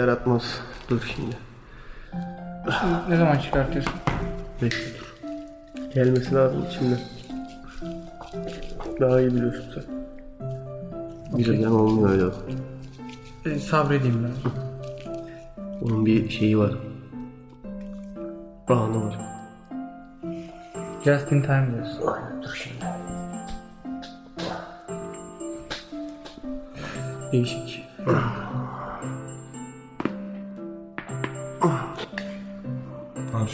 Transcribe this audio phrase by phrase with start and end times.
[0.00, 0.60] Yaratmaz.
[0.90, 1.36] Dur şimdi.
[3.08, 3.92] Ne zaman çıkartıyorsun?
[4.62, 5.14] Bekle dur.
[5.94, 6.98] Gelmesi lazım içimden.
[9.00, 9.84] Daha iyi biliyorsun sen.
[11.38, 12.24] Birden olmuyor öyle.
[13.54, 14.50] E, sabredeyim ben.
[15.82, 16.72] Onun bir şeyi var.
[18.68, 19.18] Anı var.
[21.04, 22.02] Just in time diyorsun.
[22.42, 22.84] Dur şimdi.
[27.32, 27.84] Değişik.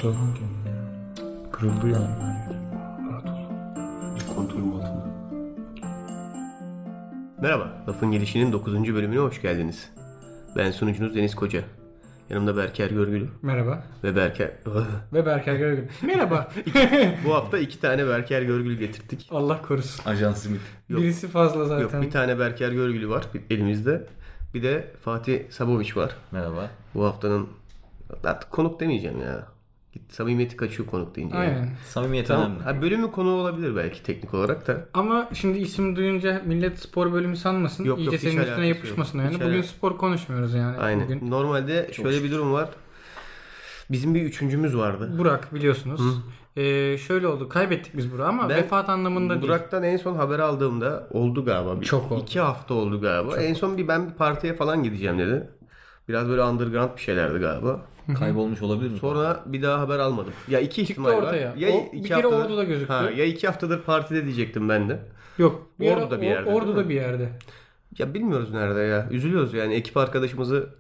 [0.01, 1.53] Parçaladım kendimi ya.
[1.53, 2.09] Kırıldı yani.
[3.11, 4.35] Rahat ol.
[4.35, 5.07] Kontrolüm altında.
[7.41, 7.85] Merhaba.
[7.89, 8.95] Lafın Gelişi'nin 9.
[8.95, 9.91] bölümüne hoş geldiniz.
[10.57, 11.65] Ben sunucunuz Deniz Koca.
[12.31, 13.85] Yanımda Berker Görgülü Merhaba.
[14.05, 14.51] ve Berker...
[15.13, 15.89] Ve Berker Görgül.
[16.03, 16.49] Merhaba.
[17.25, 19.29] Bu hafta iki tane Berker Görgülü getirdik.
[19.31, 20.11] Allah korusun.
[20.11, 20.63] Ajan Smith.
[20.89, 21.01] Yok.
[21.01, 21.83] Birisi fazla zaten.
[21.83, 24.07] Yok bir tane Berker Görgülü var elimizde.
[24.55, 26.17] Bir de Fatih Saboviç var.
[26.33, 26.71] Merhaba.
[26.95, 27.49] Bu haftanın
[28.25, 29.60] artık konuk demeyeceğim ya.
[30.09, 31.37] Samimiyeti kaçıyor konuk deyince.
[31.37, 31.69] Aynen.
[31.87, 32.47] Samimiyet Tamam.
[32.51, 32.63] önemli.
[32.63, 34.89] Ha, bölümün konuğu olabilir belki teknik olarak da.
[34.95, 37.85] Ama şimdi isim duyunca millet spor bölümü sanmasın.
[37.85, 39.25] Yok, İyice yok, senin üstüne yapışmasın yok.
[39.25, 39.35] yani.
[39.35, 40.77] Hiç Bugün alakası- spor konuşmuyoruz yani.
[40.79, 41.05] Aynen.
[41.05, 41.31] Bugün.
[41.31, 42.69] Normalde şöyle bir durum var.
[43.91, 45.15] Bizim bir üçüncümüz vardı.
[45.19, 46.01] Burak biliyorsunuz.
[46.57, 47.49] Ee, şöyle oldu.
[47.49, 49.43] Kaybettik biz Burak'ı ama Ben vefat anlamında değil.
[49.43, 51.81] Burak'tan en son haber aldığımda oldu galiba.
[51.81, 52.23] Bir, Çok oldu.
[52.23, 53.37] İki hafta oldu galiba.
[53.37, 55.49] En son bir ben bir partiye falan gideceğim dedi.
[56.09, 57.81] Biraz böyle underground bir şeylerdi galiba.
[58.15, 58.99] Kaybolmuş olabilir mi?
[58.99, 60.33] Sonra bir daha haber almadım.
[60.49, 61.23] Ya iki Çıktı ihtimal var.
[61.23, 61.55] ortaya.
[61.57, 62.93] Ya O bir kere Ordu'da gözüktü.
[62.93, 64.99] Ha, ya iki haftadır partide diyecektim ben de.
[65.39, 65.67] Yok.
[65.81, 67.29] Bir ara Ordu'da bir yerde, Ordu'da bir yerde.
[67.99, 69.09] Ya bilmiyoruz nerede ya.
[69.11, 69.75] Üzülüyoruz yani.
[69.75, 70.75] Ekip arkadaşımızı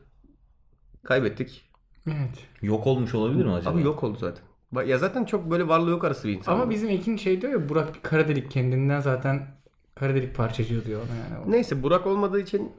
[1.05, 1.70] kaybettik.
[2.06, 2.39] Evet.
[2.62, 3.75] Yok olmuş olabilir mi acaba?
[3.75, 4.44] Abi yok oldu zaten.
[4.87, 6.53] Ya zaten çok böyle varlığı yok arası bir insan.
[6.53, 9.47] Ama bizim Ekin şey diyor ya Burak bir kara delik kendinden zaten
[9.94, 11.50] kara delik parçacığı diyor ona yani.
[11.53, 12.72] Neyse Burak olmadığı için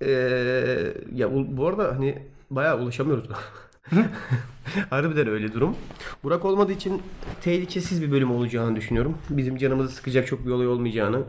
[0.00, 2.18] eee, ya bu bu arada hani
[2.50, 3.28] bayağı ulaşamıyoruz.
[4.90, 5.76] Harbiden öyle durum.
[6.24, 7.02] Burak olmadığı için
[7.40, 9.18] tehlikesiz bir bölüm olacağını düşünüyorum.
[9.30, 11.22] Bizim canımızı sıkacak çok bir olay olmayacağını.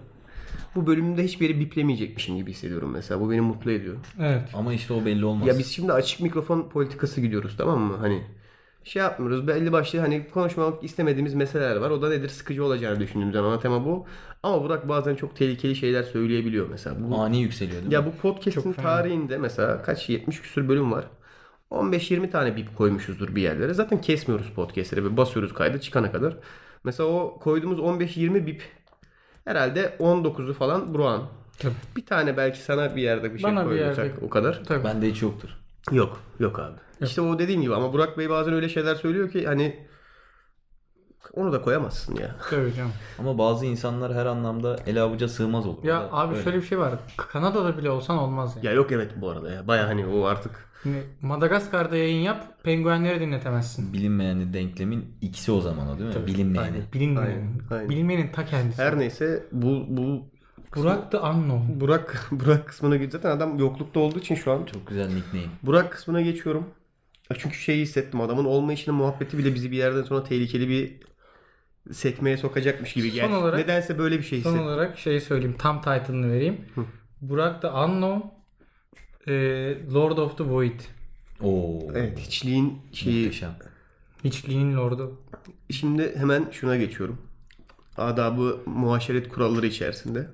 [0.75, 3.21] Bu bölümde hiçbir yeri biplemeyecekmişim gibi hissediyorum mesela.
[3.21, 3.95] Bu beni mutlu ediyor.
[4.19, 4.49] Evet.
[4.53, 5.47] Ama işte o belli olmaz.
[5.47, 7.97] Ya biz şimdi açık mikrofon politikası gidiyoruz tamam mı?
[7.99, 8.21] Hani
[8.83, 9.47] şey yapmıyoruz.
[9.47, 11.89] Belli başlı hani konuşmamak istemediğimiz meseleler var.
[11.89, 12.29] O da nedir?
[12.29, 14.05] Sıkıcı olacağını düşündüğümüz ana tema bu.
[14.43, 16.95] Ama Burak bazen çok tehlikeli şeyler söyleyebiliyor mesela.
[16.99, 17.93] Bu, Ani yükseliyor değil mi?
[17.93, 21.05] ya bu podcast'in tarihinde mesela kaç 70 küsür bölüm var.
[21.73, 23.73] 15-20 tane bip koymuşuzdur bir yerlere.
[23.73, 25.03] Zaten kesmiyoruz podcast'leri.
[25.03, 26.37] Böyle basıyoruz kaydı çıkana kadar.
[26.83, 28.63] Mesela o koyduğumuz 15-20 bip
[29.45, 31.23] herhalde 19'u falan Burak'ın.
[31.59, 31.73] Tabii.
[31.95, 34.63] Bir tane belki sana bir yerde bir şey Bana bir yerde- o kadar.
[34.67, 34.83] Tabii.
[34.83, 35.49] Bende hiç yoktur.
[35.91, 36.19] Yok.
[36.39, 36.75] Yok abi.
[37.01, 39.87] İşte o dediğim gibi ama Burak Bey bazen öyle şeyler söylüyor ki hani
[41.33, 42.35] onu da koyamazsın ya.
[42.49, 42.91] Tabii canım.
[43.19, 45.83] Ama bazı insanlar her anlamda el avuca sığmaz olur.
[45.83, 46.43] Ya abi öyle.
[46.43, 46.93] şöyle bir şey var.
[47.17, 48.65] Kanada'da bile olsan olmaz yani.
[48.65, 49.67] Ya yok evet bu arada ya.
[49.67, 50.72] Baya hani o artık
[51.21, 53.93] Madagaskar'da yayın yap, penguenleri dinletemezsin.
[53.93, 56.27] Bilinmeyenli denklemin ikisi o zaman o değil mi?
[56.27, 56.77] Bilinmeyeni.
[56.93, 57.35] Bilinmeyenin.
[57.35, 57.89] Aynen, aynen.
[57.89, 58.81] Bilinmeyenin ta kendisi.
[58.81, 60.33] her neyse bu bu
[60.75, 61.79] Burak the Unknown.
[61.81, 63.11] Burak Burak kısmına geç.
[63.11, 65.45] Zaten adam yoklukta olduğu için şu an Çok güzel nickname.
[65.63, 66.65] Burak kısmına geçiyorum.
[67.37, 70.99] Çünkü şeyi hissettim adamın olmayışının muhabbeti bile bizi bir yerden sonra tehlikeli bir
[71.93, 73.27] sekmeye sokacakmış gibi geldi.
[73.31, 74.67] Son olarak- Nedense böyle bir şey Son hissettim.
[74.67, 75.55] olarak şey söyleyeyim.
[75.59, 76.57] Tam title'ını vereyim.
[77.21, 78.27] Burak the Unknown.
[79.27, 79.33] E,
[79.93, 80.79] Lord of the Void.
[81.41, 81.79] Oo.
[81.95, 83.23] Evet hiçliğin şeyi.
[83.25, 83.55] Muhteşem.
[84.23, 85.21] Hiçliğin Lord'u.
[85.71, 87.17] Şimdi hemen şuna geçiyorum.
[87.97, 90.27] Adabı muhaşeret kuralları içerisinde.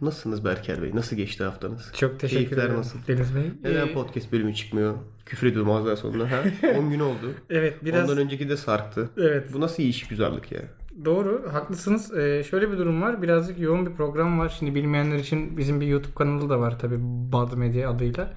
[0.00, 0.90] Nasılsınız Berker Bey?
[0.94, 1.92] Nasıl geçti haftanız?
[1.96, 2.78] Çok teşekkür Keyifler ederim.
[2.78, 2.98] nasıl?
[3.08, 3.42] Deniz Bey.
[3.64, 4.94] Neden Ee, podcast bölümü çıkmıyor?
[5.26, 6.30] Küfür ediyorum az daha sonra.
[6.30, 6.42] Ha?
[6.78, 7.34] 10 gün oldu.
[7.50, 9.10] evet biraz Ondan önceki de sarktı.
[9.18, 10.60] evet Bu nasıl iş güzellik ya?
[11.04, 12.14] Doğru, haklısınız.
[12.16, 13.22] Ee, şöyle bir durum var.
[13.22, 14.56] Birazcık yoğun bir program var.
[14.58, 18.34] Şimdi bilmeyenler için bizim bir YouTube kanalı da var tabii Bad Media adıyla.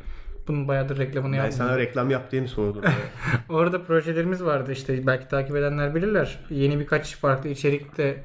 [0.48, 1.58] Bunun bayağıdır reklamını Ben yapmıyorum.
[1.68, 2.82] sana reklam yap diye mi sordum?
[3.50, 6.40] Orada projelerimiz vardı işte belki takip edenler bilirler.
[6.50, 8.24] Yeni birkaç farklı içerik de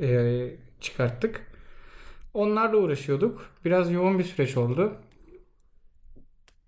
[0.00, 0.48] e,
[0.80, 1.40] çıkarttık.
[2.34, 3.46] Onlarla uğraşıyorduk.
[3.64, 4.92] Biraz yoğun bir süreç oldu.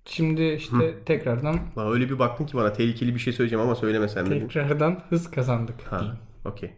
[0.06, 4.26] Şimdi işte tekrardan Bana öyle bir baktın ki bana tehlikeli bir şey söyleyeceğim ama söylemesem
[4.26, 4.48] dedim.
[4.48, 5.82] tekrardan hız kazandık.
[5.90, 6.74] Ha, okey.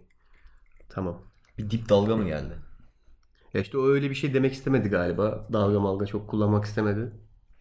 [0.89, 1.23] Tamam.
[1.59, 2.55] Bir dip dalga mı geldi?
[3.55, 5.49] Ya işte o öyle bir şey demek istemedi galiba.
[5.53, 7.13] Dalga malga çok kullanmak istemedi.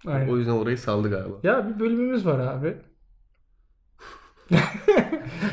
[0.08, 0.30] Aynen.
[0.30, 1.36] O yüzden orayı saldı galiba.
[1.44, 2.78] Ya bir bölümümüz var abi.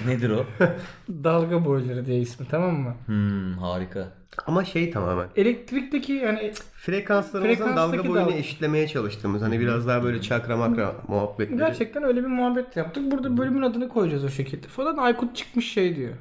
[0.06, 0.46] Nedir o?
[1.24, 2.94] Dalga boyları diye ismi tamam mı?
[3.06, 4.12] Hmm, harika.
[4.46, 5.28] Ama şey tamamen.
[5.36, 8.34] Elektrikteki yani Frekanslarımızın Frekanstaki dalga boyunu dalga.
[8.38, 9.42] eşitlemeye çalıştığımız.
[9.42, 11.58] Hani biraz daha böyle çakra makra muhabbetleri.
[11.58, 13.10] gerçekten öyle bir muhabbet yaptık.
[13.12, 14.68] Burada bölümün adını koyacağız o şekilde.
[14.68, 16.14] Falan Aykut çıkmış şey diyor.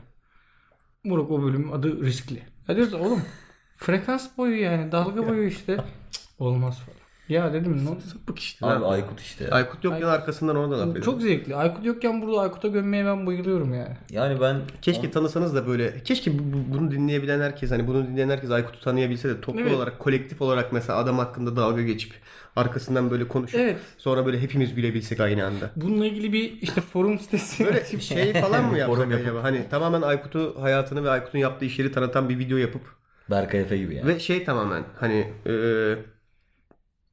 [1.04, 2.42] Murat o bölümün adı riskli.
[2.68, 3.22] Ya diyoruz oğlum
[3.78, 5.76] frekans boyu yani dalga boyu işte
[6.12, 7.01] Cık, olmaz falan.
[7.32, 8.66] Ya dedim ne Sapık işte.
[8.66, 8.92] Abi lan.
[8.92, 9.44] Aykut işte.
[9.44, 9.50] ya.
[9.52, 11.06] Aykut yokken arkasından ona da laf ediyor.
[11.06, 11.56] Çok zevkli.
[11.56, 13.98] Aykut yokken burada Aykut'a gömmeye ben bayılıyorum yani.
[14.10, 18.30] Yani ben Keşke tanısanız da böyle keşke bu- bu- bunu dinleyebilen herkes hani bunu dinleyen
[18.30, 19.74] herkes Aykut'u tanıyabilse de toplu Evet.
[19.74, 22.14] olarak kolektif olarak mesela adam hakkında dalga geçip
[22.56, 23.78] arkasından böyle konuşup Evet.
[23.98, 25.72] sonra böyle hepimiz gülebilsek aynı anda.
[25.76, 29.26] Bununla ilgili bir işte forum sitesi Böyle şey falan mı yapsak Forum yapıp.
[29.28, 29.44] acaba?
[29.44, 32.82] Hani tamamen Aykut'u hayatını ve Aykut'un yaptığı işleri tanıtan bir video yapıp
[33.30, 34.08] Berkay Efe gibi yani.
[34.08, 35.52] ve şey tamamen hani e,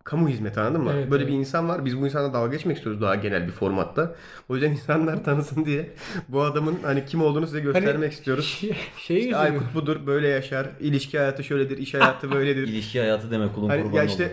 [0.09, 0.93] kamu hizmeti anladın mı?
[0.95, 1.33] Evet, Böyle evet.
[1.33, 1.85] bir insan var.
[1.85, 4.15] Biz bu insana dalga geçmek istiyoruz daha genel bir formatta.
[4.49, 5.91] O yüzden insanlar tanısın diye
[6.29, 8.45] bu adamın hani kim olduğunu size göstermek istiyoruz.
[8.45, 9.37] Şey, şeyi İşte.
[9.37, 10.67] Aykut budur, böyle yaşar.
[10.81, 12.69] İlişki hayatı şöyledir, iş hayatı böyledir.
[12.69, 14.33] İlişki hayatı demek kulun hani kurban ya işte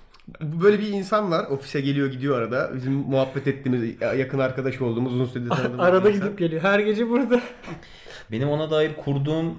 [0.40, 1.46] böyle bir insan var.
[1.50, 2.70] Ofise geliyor gidiyor arada.
[2.74, 6.22] Bizim muhabbet ettiğimiz, yakın arkadaş olduğumuz, uzun süredir tanıdığımız Arada insan.
[6.26, 6.62] gidip geliyor.
[6.62, 7.40] Her gece burada.
[8.30, 9.58] Benim ona dair kurduğum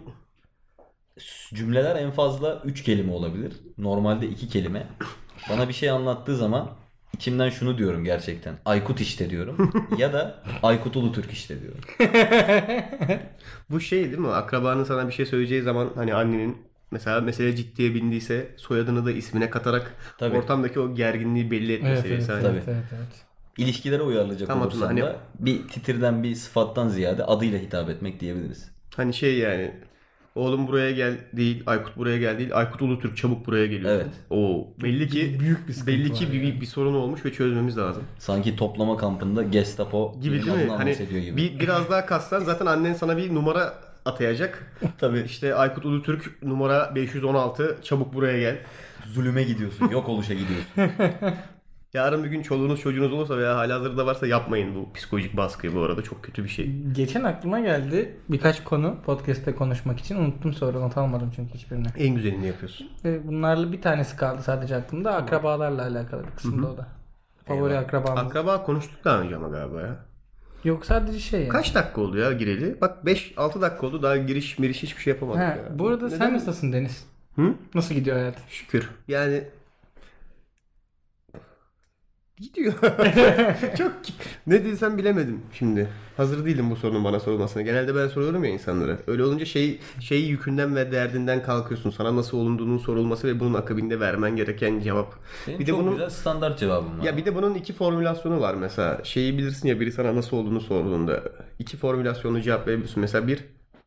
[1.54, 3.54] cümleler en fazla 3 kelime olabilir.
[3.78, 4.88] Normalde 2 kelime.
[5.50, 6.70] Bana bir şey anlattığı zaman
[7.14, 8.56] içimden şunu diyorum gerçekten.
[8.66, 9.74] Aykut işte diyorum.
[9.98, 11.82] ya da Aykut Ulutürk işte diyorum.
[13.70, 14.28] Bu şey değil mi?
[14.28, 16.58] Akrabanın sana bir şey söyleyeceği zaman hani annenin
[16.92, 20.38] mesela mesele ciddiye bindiyse soyadını da ismine katarak Tabii.
[20.38, 22.32] ortamdaki o gerginliği belli etme Evet, evet, seviyesi.
[22.32, 22.56] evet, hani.
[22.56, 23.26] evet, evet, evet.
[23.58, 28.20] İlişkilere uyarlayacak Tam olursam hatırla, da hani- bir titirden bir sıfattan ziyade adıyla hitap etmek
[28.20, 28.72] diyebiliriz.
[28.96, 29.72] Hani şey yani
[30.36, 34.02] oğlum buraya gel değil, Aykut buraya gel değil, Aykut Ulutürk çabuk buraya geliyorsun.
[34.06, 34.16] Evet.
[34.30, 36.62] Oo, belli ki Büyük bir belli ki bir, yani.
[36.62, 38.04] bir sorun olmuş ve çözmemiz lazım.
[38.20, 40.72] Sanki toplama kampında Gestapo Gibi değil mi?
[40.72, 41.38] Hani gibi.
[41.38, 43.74] bir, biraz daha kassan zaten annen sana bir numara
[44.06, 44.78] atayacak.
[44.98, 48.58] Tabii işte Aykut Ulutürk numara 516 çabuk buraya gel.
[49.14, 50.74] Zulüme gidiyorsun, yok oluşa gidiyorsun.
[51.94, 56.02] Yarın bir gün çoluğunuz çocuğunuz olursa veya halihazırda varsa yapmayın bu psikolojik baskıyı bu arada.
[56.02, 56.72] Çok kötü bir şey.
[56.92, 60.16] Geçen aklıma geldi birkaç konu podcast'te konuşmak için.
[60.16, 61.88] Unuttum sonra not almadım çünkü hiçbirini.
[61.98, 62.88] En güzelini yapıyorsun.
[63.06, 65.16] Ve bunlarla bir tanesi kaldı sadece aklımda.
[65.16, 66.88] Akrabalarla alakalı bir kısımda o da.
[67.46, 67.84] Favori Eyvah.
[67.84, 68.24] akrabamız.
[68.24, 69.96] Akraba konuştuk daha önce ama galiba ya.
[70.64, 71.50] Yok sadece şey yani.
[71.50, 72.82] Kaç dakika oldu ya gireli?
[72.82, 75.60] Bak 5-6 dakika oldu daha giriş miriş hiçbir şey yapamadık He, ya.
[75.80, 76.18] bu arada Neden?
[76.18, 77.06] sen nasılsın Deniz?
[77.36, 77.54] Hı?
[77.76, 78.36] Nasıl gidiyor hayat?
[78.50, 78.90] Şükür.
[79.08, 79.44] Yani
[82.44, 82.74] gidiyor.
[83.78, 83.92] Çok
[84.48, 85.88] ne desem bilemedim şimdi.
[86.18, 87.62] Hazır değilim bu sorunun bana sorulmasına.
[87.62, 88.98] Genelde ben soruyorum ya insanlara.
[89.08, 91.90] Öyle olunca şey şey yükünden ve derdinden kalkıyorsun.
[91.90, 95.14] Sana nasıl olunduğunun sorulması ve bunun akabinde vermen gereken cevap.
[95.48, 97.04] Benim bir de çok bunun güzel standart cevabım var.
[97.06, 99.04] ya bir de bunun iki formülasyonu var mesela.
[99.04, 101.24] Şeyi bilirsin ya biri sana nasıl olduğunu sorduğunda
[101.60, 103.02] iki formülasyonlu cevap verebiliyorsun.
[103.02, 103.40] Mesela bir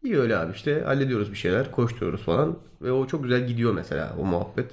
[0.05, 4.17] iyi öyle abi işte hallediyoruz bir şeyler, koşturuyoruz falan ve o çok güzel gidiyor mesela
[4.21, 4.71] o muhabbet.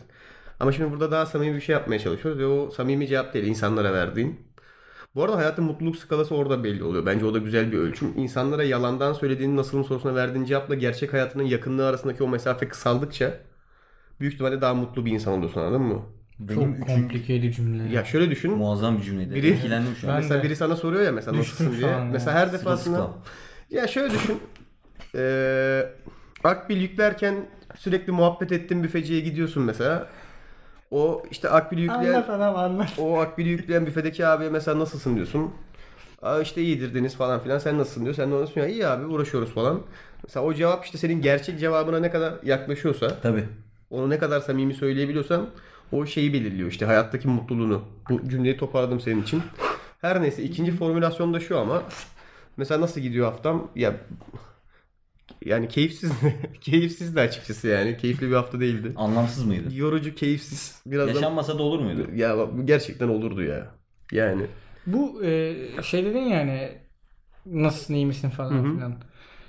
[0.60, 3.94] Ama şimdi burada daha samimi bir şey yapmaya çalışıyoruz ve o samimi cevap değil insanlara
[3.94, 4.40] verdiğin.
[5.16, 7.06] Bu arada hayatın mutluluk skalası orada belli oluyor.
[7.06, 8.14] Bence o da güzel bir ölçüm.
[8.18, 13.40] İnsanlara yalandan söylediğin nasılın sorusuna verdiğin cevapla gerçek hayatının yakınlığı arasındaki o mesafe kısaldıkça
[14.20, 16.02] büyük ihtimalle daha mutlu bir insan oluyorsun anladın mı?
[16.40, 17.94] Benim Çok üçüncü komplike cümle.
[17.96, 18.52] Ya şöyle düşün.
[18.52, 19.34] muazzam bir cümleydi.
[19.36, 20.16] Biri- Etkilendim şu an.
[20.16, 20.44] Mesela de.
[20.44, 22.00] biri sana soruyor ya mesela Düştüm nasılsın diye.
[22.12, 23.10] Mesela her defasında
[23.70, 24.40] ya şöyle düşün.
[25.16, 25.94] Eee
[26.44, 27.36] akbil yüklerken
[27.76, 30.10] sürekli muhabbet ettiğin büfeciye gidiyorsun mesela.
[30.94, 32.90] O işte akbili yükleyen Anlat adam anlat.
[33.00, 35.52] o akbili yükleyen büfedeki abiye mesela nasılsın diyorsun.
[36.22, 37.58] Aa işte iyidir Deniz falan filan.
[37.60, 38.16] Sen nasılsın diyor.
[38.16, 39.82] Sen de ona diyorsun ya iyi abi uğraşıyoruz falan.
[40.24, 43.44] Mesela o cevap işte senin gerçek cevabına ne kadar yaklaşıyorsa Tabii.
[43.90, 45.50] onu ne kadar samimi söyleyebiliyorsan
[45.92, 47.82] o şeyi belirliyor işte hayattaki mutluluğunu.
[48.10, 49.42] Bu cümleyi toparladım senin için.
[50.02, 51.84] Her neyse ikinci formülasyon da şu ama
[52.58, 53.68] mesela nasıl gidiyor haftam?
[53.76, 53.94] Ya
[55.46, 56.12] yani keyifsiz
[56.62, 57.98] keyifsiz de açıkçası yani.
[57.98, 58.94] Keyifli bir hafta değildi.
[58.96, 59.76] Anlamsız mıydı?
[59.76, 60.82] Yorucu, keyifsiz.
[60.86, 62.08] Biraz da Yaşanmasa da olur muydu?
[62.16, 63.76] ya gerçekten olurdu ya.
[64.12, 64.48] Yani
[64.88, 66.72] Bu e, şey dedin yani
[67.46, 68.76] nasılsın iyi misin falan Hı hı.
[68.76, 68.96] filan.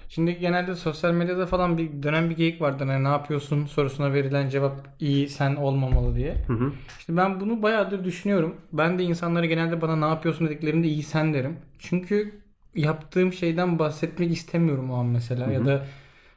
[0.09, 2.85] Şimdi genelde sosyal medyada falan bir dönem bir geyik vardı.
[2.85, 6.37] Hani ne yapıyorsun sorusuna verilen cevap iyi sen olmamalı diye.
[6.47, 6.73] hı hı.
[6.99, 8.57] İşte ben bunu bayağıdır düşünüyorum.
[8.73, 11.57] Ben de insanlara genelde bana ne yapıyorsun dediklerinde iyi sen derim.
[11.78, 12.40] Çünkü
[12.75, 15.52] yaptığım şeyden bahsetmek istemiyorum o an mesela.
[15.52, 15.87] Ya da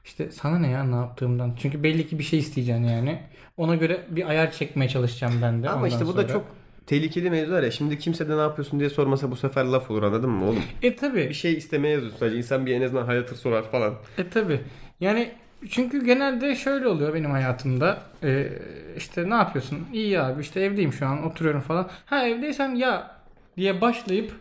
[0.05, 1.53] işte sana ne ya ne yaptığımdan.
[1.59, 3.19] Çünkü belli ki bir şey isteyeceksin yani.
[3.57, 5.69] Ona göre bir ayar çekmeye çalışacağım ben de.
[5.69, 6.33] Ama işte bu da sonra.
[6.33, 6.45] çok
[6.85, 7.71] tehlikeli mevzular ya.
[7.71, 10.63] Şimdi kimse de ne yapıyorsun diye sormasa bu sefer laf olur anladın mı oğlum?
[10.81, 11.29] E tabi.
[11.29, 12.37] Bir şey istemeye yazıyorsun sadece.
[12.37, 13.93] İnsan bir en azından hal hatır sorar falan.
[14.17, 14.59] E tabi.
[14.99, 15.31] Yani
[15.69, 18.01] çünkü genelde şöyle oluyor benim hayatımda.
[18.23, 18.49] Ee,
[18.97, 19.79] işte ne yapıyorsun?
[19.93, 21.89] İyi abi işte evdeyim şu an oturuyorum falan.
[22.05, 23.17] Ha evdeysen ya
[23.57, 24.31] diye başlayıp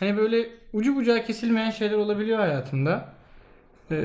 [0.00, 3.14] hani böyle ucu bucağı kesilmeyen şeyler olabiliyor hayatımda.
[3.90, 3.96] Ee,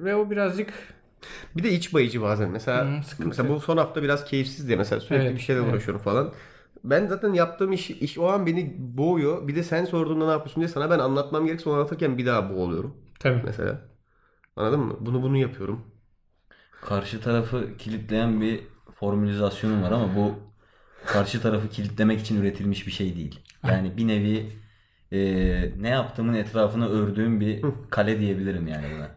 [0.00, 0.72] ve o birazcık
[1.56, 2.50] Bir de iç bayıcı bazen.
[2.50, 3.28] Mesela sıkıntı.
[3.28, 5.72] mesela bu son hafta biraz keyifsiz diye mesela sürekli Evet, bir şeyle evet.
[5.72, 6.32] uğraşıyorum falan.
[6.84, 9.48] Ben zaten yaptığım iş, iş o an beni boğuyor.
[9.48, 12.50] Bir de sen sorduğunda ne yapıyorsun diye sana ben anlatmam gerekse onu anlatırken bir daha
[12.54, 13.42] boğuluyorum tabii.
[13.44, 13.80] mesela.
[14.56, 14.96] Anladın mı?
[15.00, 15.84] Bunu bunu yapıyorum.
[16.80, 18.60] Karşı tarafı kilitleyen bir
[18.94, 20.34] formülizasyonum var ama bu
[21.06, 23.40] karşı tarafı kilitlemek için üretilmiş bir şey değil.
[23.66, 24.52] Yani bir nevi
[25.12, 25.18] e,
[25.80, 29.08] ne yaptığımın etrafını ördüğüm bir kale diyebilirim yani buna.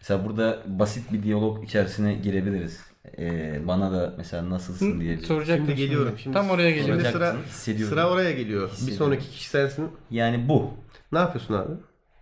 [0.00, 2.80] Mesela burada basit bir diyalog içerisine girebiliriz.
[3.18, 5.16] E, bana da mesela nasılsın diye.
[5.18, 6.18] bir- Soracaktım Şimdi geliyorum.
[6.18, 7.00] Şimdi, Tam oraya Şimdi geliyorum.
[7.02, 7.94] sıra, Soracaksın, hissediyorum.
[7.94, 8.70] sıra oraya geliyor.
[8.86, 9.88] Bir sonraki kişi sensin.
[10.10, 10.70] Yani bu.
[11.12, 11.72] Ne yapıyorsun abi?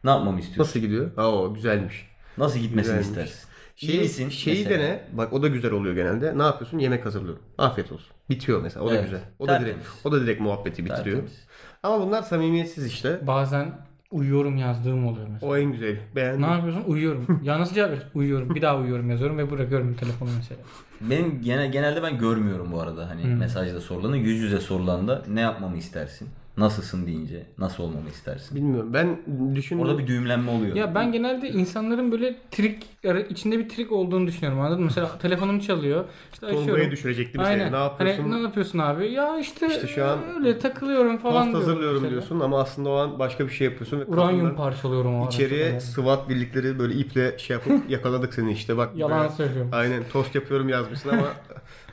[0.05, 0.63] Ne yapmamı istiyorsun?
[0.63, 1.11] Nasıl gidiyor?
[1.17, 2.09] Aa güzelmiş.
[2.39, 3.07] Nasıl gitmesini Güzelmiş.
[3.31, 3.49] istersin?
[3.81, 4.29] İyi misin?
[4.29, 4.83] şeyi mesela?
[4.83, 5.05] dene.
[5.13, 6.39] Bak o da güzel oluyor genelde.
[6.39, 6.79] Ne yapıyorsun?
[6.79, 7.43] Yemek hazırlıyorum.
[7.59, 8.07] Afiyet olsun.
[8.31, 8.85] Bitiyor mesela.
[8.87, 9.05] O da Evet.
[9.05, 9.21] güzel.
[9.39, 11.05] O da direkt o da direkt muhabbeti bitiriyor.
[11.05, 11.47] Tertemiz.
[11.83, 13.27] Ama bunlar samimiyetsiz işte.
[13.27, 13.73] Bazen
[14.11, 15.53] uyuyorum yazdığım oluyor mesela.
[15.53, 16.01] O en güzeli.
[16.17, 16.43] Beğendim.
[16.43, 16.85] Ne yapıyorsun?
[16.87, 17.41] Uyuyorum.
[17.45, 18.19] ya nasıl cevap veriyorsun?
[18.19, 18.55] Uyuyorum.
[18.55, 20.61] Bir daha uyuyorum yazıyorum ve bırakıyorum telefonu mesela.
[21.01, 24.17] Benim gene, genelde ben görmüyorum bu arada hani mesajda sorulanı.
[24.17, 26.29] Yüz yüze sorulanda ne yapmamı istersin?
[26.59, 28.57] Nasılsın deyince nasıl olmamı istersin?
[28.57, 28.95] Bilmiyorum.
[28.95, 29.19] Ben
[29.55, 29.83] düşündüm.
[29.85, 30.77] Orada bir düğümlenme oluyor.
[30.77, 32.87] Ya ben genelde insanların böyle trik
[33.31, 34.85] içinde bir trik olduğunu düşünüyorum anladın mı?
[34.87, 36.05] Mesela telefonum çalıyor.
[36.33, 36.91] İşte açıyorum.
[36.91, 37.59] düşürecektim Aynen.
[37.65, 37.73] seni.
[37.73, 38.23] Ne yapıyorsun?
[38.23, 39.13] Hani ne yapıyorsun abi?
[39.13, 42.11] Ya işte, İşte şu an öyle takılıyorum falan Tost hazırlıyorum mesela.
[42.11, 44.01] diyorsun ama aslında o an başka bir şey yapıyorsun.
[44.01, 45.27] Ve Uranyum parçalıyorum o.
[45.27, 45.81] İçeriye Yani.
[45.81, 48.97] SWAT birlikleri böyle iple şey yapıp yakaladık seni işte bak.
[48.97, 49.71] Yalan böyle- söylüyorum.
[49.75, 51.27] Aynen tost yapıyorum yazmışsın ama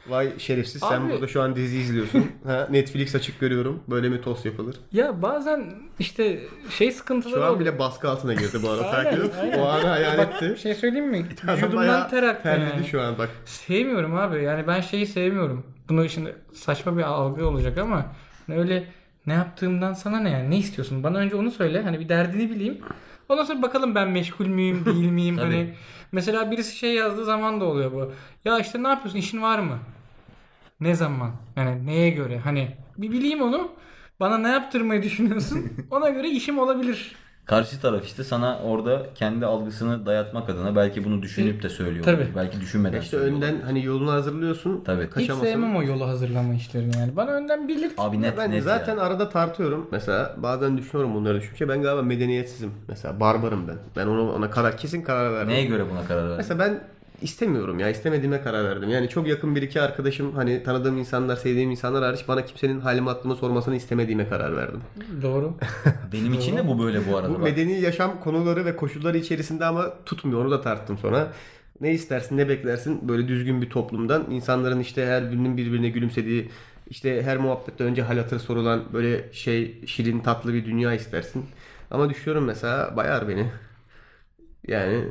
[0.08, 2.32] vay şerefsiz sen Abi- burada şu an dizi izliyorsun.
[2.46, 3.84] Ha, Netflix açık görüyorum.
[3.88, 4.76] Böyle mi tost yapılır?
[4.92, 7.60] Ya bazen işte şey sıkıntıları Şu an oluyor.
[7.60, 8.90] bile baskı altına girdi bu arada.
[8.92, 9.60] Aynen, Takip aynen.
[9.60, 10.50] O anı hayal etti.
[10.50, 11.26] bir şey söyleyeyim mi?
[11.48, 12.88] Vücudumdan ter aktı yani.
[12.88, 13.30] şu an bak.
[13.46, 14.44] Sevmiyorum abi.
[14.44, 15.66] Yani ben şeyi sevmiyorum.
[15.90, 18.06] Bunu şimdi saçma bir algı olacak ama
[18.48, 18.88] hani öyle
[19.28, 20.50] ne yaptığımdan sana ne yani?
[20.52, 21.04] Ne istiyorsun?
[21.04, 21.82] Bana önce onu söyle.
[21.82, 22.78] Hani bir derdini bileyim.
[23.30, 25.38] Ondan sonra bakalım ben meşgul müyüm değil miyim?
[25.38, 25.74] Hani
[26.12, 28.12] mesela birisi şey yazdığı zaman da oluyor bu.
[28.46, 29.20] Ya işte ne yapıyorsun?
[29.20, 29.80] İşin var mı?
[30.80, 31.32] Ne zaman?
[31.56, 32.38] Yani neye göre?
[32.40, 32.68] Hani
[32.98, 33.72] bir bileyim onu.
[34.20, 35.72] Bana ne yaptırmayı düşünüyorsun?
[35.92, 37.16] Ona göre işim olabilir.
[37.46, 42.06] Karşı taraf işte sana orada kendi algısını dayatmak adına belki bunu düşünüp de söylüyor.
[42.06, 42.28] Tabii.
[42.36, 43.38] Belki düşünmeden İşte söylüyor.
[43.38, 44.84] önden hani yolunu hazırlıyorsun.
[44.86, 45.04] Tabii.
[45.04, 45.46] Hiç Kaçamasın.
[45.48, 47.16] sevmem o yolu hazırlama işlerini yani.
[47.16, 47.92] Bana önden bilir.
[47.98, 49.02] Abi net ben net zaten ya.
[49.04, 49.88] arada tartıyorum.
[49.92, 51.70] Mesela bazen düşünüyorum bunları düşünce.
[51.70, 52.72] Ben galiba medeniyetsizim.
[52.88, 53.78] Mesela barbarım ben.
[53.96, 55.50] Ben ona, ona karar, kesin karar verdim.
[55.54, 56.38] Neye göre buna karar verdin?
[56.38, 56.80] Mesela ben
[57.22, 58.90] istemiyorum ya istemediğime karar verdim.
[58.90, 63.10] Yani çok yakın bir iki arkadaşım hani tanıdığım insanlar, sevdiğim insanlar hariç bana kimsenin halimi
[63.10, 64.82] aklımı sormasını istemediğime karar verdim.
[65.22, 65.54] Doğru.
[66.14, 67.30] Benim için de bu böyle bu arada.
[67.30, 67.44] Bu bak.
[67.44, 70.42] medeni yaşam konuları ve koşulları içerisinde ama tutmuyor.
[70.42, 71.34] Onu da tarttım sonra.
[71.82, 74.32] Ne istersin, ne beklersin böyle düzgün bir toplumdan.
[74.32, 76.50] insanların işte her birinin birbirine gülümsediği,
[76.90, 81.46] işte her muhabbette önce hal hatır sorulan böyle şey şirin tatlı bir dünya istersin.
[81.92, 83.52] Ama düşüyorum mesela bayar beni.
[84.68, 85.06] Yani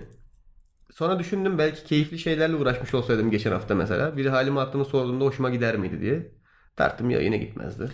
[0.95, 4.17] sonra düşündüm belki keyifli şeylerle uğraşmış olsaydım geçen hafta mesela.
[4.17, 6.29] Biri halimi aklımı sorduğunda hoşuma gider miydi diye.
[6.77, 7.91] Tarttım ya yine gitmezdi.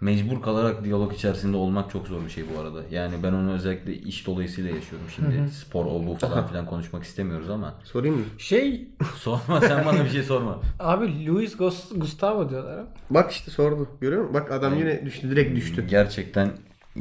[0.00, 2.82] Mecbur kalarak diyalog içerisinde olmak çok zor bir şey bu arada.
[2.90, 5.06] Yani ben onu özellikle iş dolayısıyla yaşıyorum.
[5.16, 7.74] Şimdi spor o bu falan filan konuşmak istemiyoruz ama.
[7.84, 8.24] Sorayım mı?
[8.38, 10.60] Şey Sorma sen bana bir şey sorma.
[10.78, 12.78] abi Luis Gus- Gustavo diyorlar.
[12.78, 12.84] ha.
[13.10, 13.88] Bak işte sordu.
[14.00, 14.34] Görüyor musun?
[14.34, 15.86] Bak adam yine düştü direkt düştü.
[15.86, 16.50] Gerçekten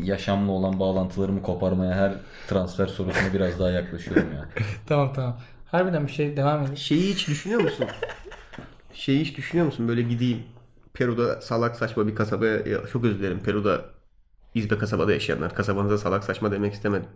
[0.03, 2.13] yaşamla olan bağlantılarımı koparmaya her
[2.47, 4.49] transfer sorusuna biraz daha yaklaşıyorum ya.
[4.87, 5.39] tamam tamam.
[5.65, 6.77] Harbiden bir şey devam edelim.
[6.77, 7.85] Şeyi hiç düşünüyor musun?
[8.93, 9.87] Şeyi hiç düşünüyor musun?
[9.87, 10.43] Böyle gideyim
[10.93, 13.81] Peru'da salak saçma bir kasabaya ya çok özür dilerim Peru'da
[14.55, 15.55] İzbe kasabada yaşayanlar.
[15.55, 17.07] Kasabanıza salak saçma demek istemedim.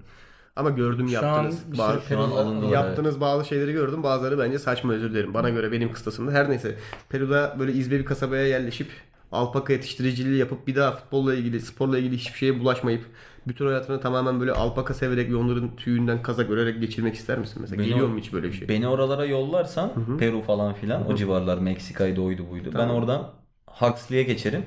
[0.55, 2.71] Ama gördüm Şu an yaptığınız bir bazı, sürü Şu an alındılar.
[2.71, 4.03] yaptığınız bazı şeyleri gördüm.
[4.03, 5.33] Bazıları bence saçma özür dilerim.
[5.33, 6.31] Bana göre benim kıstasımda.
[6.31, 6.75] Her neyse
[7.09, 8.88] Peru'da böyle İzbe bir kasabaya yerleşip
[9.31, 13.05] alpaka yetiştiriciliği yapıp bir daha futbolla ilgili, sporla ilgili hiçbir şeye bulaşmayıp
[13.48, 17.79] bütün hayatını tamamen böyle alpaka severek ve onların tüyünden kazak örerek geçirmek ister misin mesela?
[17.79, 18.69] Beni Geliyor o- mu hiç böyle bir şey?
[18.69, 22.71] Beni oralara yollarsan Peru falan filan o civarlar Meksika'ydı oydu buydu.
[22.75, 23.31] Ben oradan
[23.67, 24.65] Huxley'e geçerim.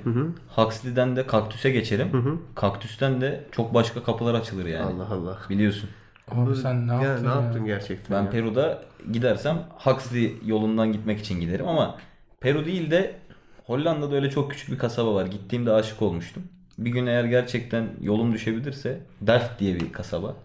[0.56, 2.08] Huxley'den de Kaktüs'e geçerim.
[2.54, 4.92] Kaktüs'ten de çok başka kapılar açılır yani.
[5.02, 5.38] Allah Allah.
[5.50, 5.90] Biliyorsun.
[6.30, 7.34] Abi sen ne ya, yaptın ne ya?
[7.34, 8.16] yaptın gerçekten?
[8.18, 8.30] Ben ya?
[8.30, 11.98] Peru'da gidersem Huxley yolundan gitmek için giderim ama
[12.40, 13.20] Peru değil de
[13.66, 15.26] Hollanda'da öyle çok küçük bir kasaba var.
[15.26, 16.42] Gittiğimde aşık olmuştum.
[16.78, 20.36] Bir gün eğer gerçekten yolum düşebilirse Delft diye bir kasaba.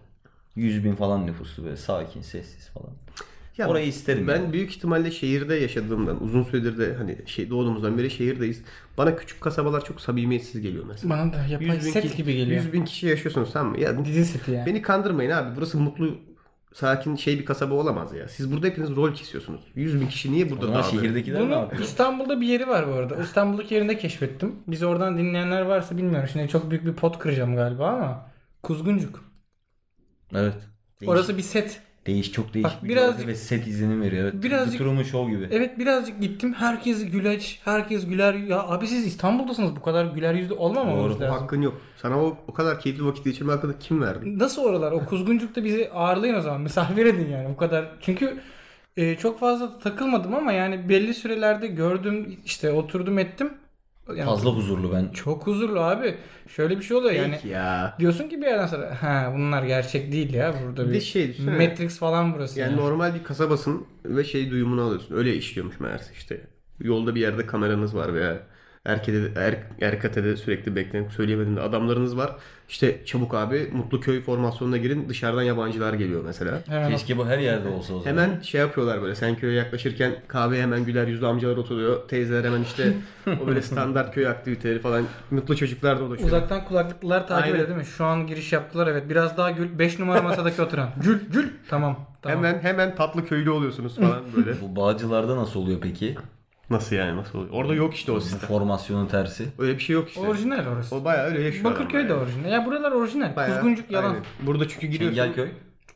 [0.56, 2.90] 100 bin falan nüfuslu böyle sakin, sessiz falan.
[3.58, 4.28] Ya Orayı isterim.
[4.28, 4.52] Ben yani.
[4.52, 8.62] büyük ihtimalle şehirde yaşadığımdan uzun süredir de hani şey doğduğumuzdan beri şehirdeyiz.
[8.98, 11.14] Bana küçük kasabalar çok samimiyetsiz geliyor mesela.
[11.14, 12.62] Bana da yapay 100 bin, set kişi, gibi geliyor.
[12.62, 13.80] 100 bin kişi yaşıyorsunuz tamam mı?
[13.80, 14.66] Ya Dizi seti yani.
[14.66, 15.56] beni kandırmayın abi.
[15.56, 16.18] Burası mutlu
[16.78, 18.28] sakin şey bir kasaba olamaz ya.
[18.28, 19.60] Siz burada hepiniz rol kesiyorsunuz.
[19.74, 20.84] 100 bin kişi niye burada dağılıyor?
[20.84, 21.82] şehirdekiler ne Bunu yapıyor?
[21.82, 23.16] İstanbul'da bir yeri var bu arada.
[23.16, 24.56] İstanbul'daki yerinde keşfettim.
[24.66, 26.28] Biz oradan dinleyenler varsa bilmiyorum.
[26.32, 28.26] Şimdi çok büyük bir pot kıracağım galiba ama.
[28.62, 29.24] Kuzguncuk.
[30.34, 30.54] Evet.
[31.06, 31.80] Orası bir set.
[32.08, 34.22] Değiş çok değişik Bak, bir birazcık- ve set izlenim veriyor.
[34.24, 34.34] Evet.
[34.44, 35.48] birazcık- The Truman Show gibi.
[35.50, 36.52] Evet birazcık gittim.
[36.52, 37.60] Herkes güleç.
[37.64, 38.34] Herkes güler.
[38.34, 39.76] Ya abi siz İstanbul'dasınız.
[39.76, 41.20] Bu kadar güler yüzlü olmamamız Doğru.
[41.20, 41.40] lazım.
[41.40, 41.80] Hakkın yok.
[41.96, 44.38] Sana o, o kadar keyifli vakit geçirme hakkını kim verdi?
[44.38, 44.92] Nasıl oralar?
[44.92, 46.60] O Kuzguncuk'ta bizi ağırlayın o zaman.
[46.68, 47.48] Misafir edin yani.
[47.48, 47.88] Bu kadar.
[48.00, 48.36] Çünkü
[48.96, 53.50] Ee, çok fazla takılmadım ama yani belli sürelerde gördüm işte oturdum ettim.
[54.08, 55.08] Yani Fazla huzurlu ben.
[55.08, 56.14] Çok huzurlu abi.
[56.48, 57.32] Şöyle bir şey oluyor yani.
[57.32, 57.96] Peki ya.
[57.98, 61.68] Diyorsun ki bir yerden sonra ha bunlar gerçek değil ya burada Bir bir, şey düşünsene.
[61.68, 62.60] Matrix falan burası.
[62.60, 62.80] Yani yani.
[62.80, 65.16] normal bir kasabasın ve şey duyumunu alıyorsun.
[65.16, 66.40] Öyle işliyormuş meğerse işte.
[66.80, 68.42] Yolda bir yerde kameranız var veya
[68.88, 72.36] Erke'de, er, Erkate'de sürekli bekleyen söyleyemedim de adamlarınız var.
[72.68, 76.58] İşte çabuk abi mutlu köy formasyonuna girin dışarıdan yabancılar geliyor mesela.
[76.66, 78.10] Hemen Keşke bu her yerde olsa o zaman.
[78.22, 82.08] Hemen şey yapıyorlar böyle sen köye yaklaşırken kahveye hemen güler yüzlü amcalar oturuyor.
[82.08, 82.92] Teyzeler hemen işte
[83.42, 86.28] o böyle standart köy aktiviteleri falan mutlu çocuklar dolaşıyor.
[86.28, 87.84] Uzaktan kulaklıklar takip ediyor değil mi?
[87.84, 89.08] Şu an giriş yaptılar evet.
[89.08, 89.78] Biraz daha gül.
[89.78, 90.88] 5 numara masadaki oturan.
[91.02, 91.48] Gül gül.
[91.68, 92.06] Tamam.
[92.22, 92.44] tamam.
[92.44, 94.60] Hemen hemen tatlı köylü oluyorsunuz falan böyle.
[94.60, 96.16] Bu bağcılarda nasıl oluyor peki?
[96.70, 97.52] Nasıl yani nasıl oluyor?
[97.54, 98.48] Orada yok işte o sistem.
[98.48, 99.44] formasyonun tersi.
[99.58, 100.20] Öyle bir şey yok işte.
[100.20, 100.96] Orijinal orası.
[100.96, 101.64] O bayağı öyle yaşıyor.
[101.64, 102.22] Bakırköy de yani.
[102.22, 102.50] orijinal.
[102.52, 103.36] Ya buralar orijinal.
[103.36, 104.08] Bayağı- Kuzguncuk yalan.
[104.10, 104.22] aynen.
[104.42, 105.16] Burada çünkü giriyorsun.
[105.16, 105.48] Çengelköy.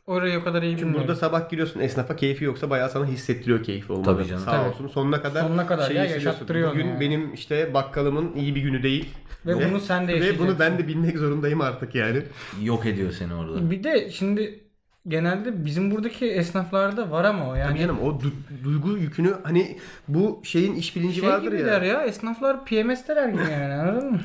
[0.07, 0.99] Orayı o kadar iyi bilmiyorum.
[1.01, 4.05] Burada sabah giriyorsun esnafa keyfi yoksa bayağı sana hissettiriyor keyfi olmalı.
[4.17, 4.43] Tabii canım.
[4.43, 4.69] Sağ Tabii.
[4.69, 5.41] olsun sonuna kadar.
[5.41, 6.29] Sonuna kadar ya, hissediyorsun.
[6.29, 6.99] yaşattırıyor Bugün yani.
[6.99, 9.09] benim işte bakkalımın iyi bir günü değil.
[9.45, 10.59] Ve bunu sen de Ve bunu yaşayacaksın.
[10.59, 12.21] ben de bilmek zorundayım artık yani.
[12.63, 13.71] Yok ediyor seni orada.
[13.71, 14.59] Bir de şimdi
[15.07, 17.69] genelde bizim buradaki esnaflarda var ama o yani.
[17.69, 21.83] Tabii canım o du- duygu yükünü hani bu şeyin iş bilinci şey vardır ya.
[21.83, 22.03] ya.
[22.03, 24.19] Esnaflar PMS'teler gibi yani anladın mı?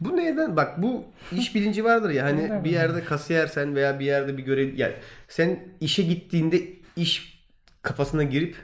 [0.00, 0.56] Bu neden?
[0.56, 4.78] Bak bu iş bilinci vardır ya hani bir yerde kasiyersen veya bir yerde bir görev
[4.78, 4.92] yani
[5.28, 6.62] sen işe gittiğinde
[6.96, 7.40] iş
[7.82, 8.56] kafasına girip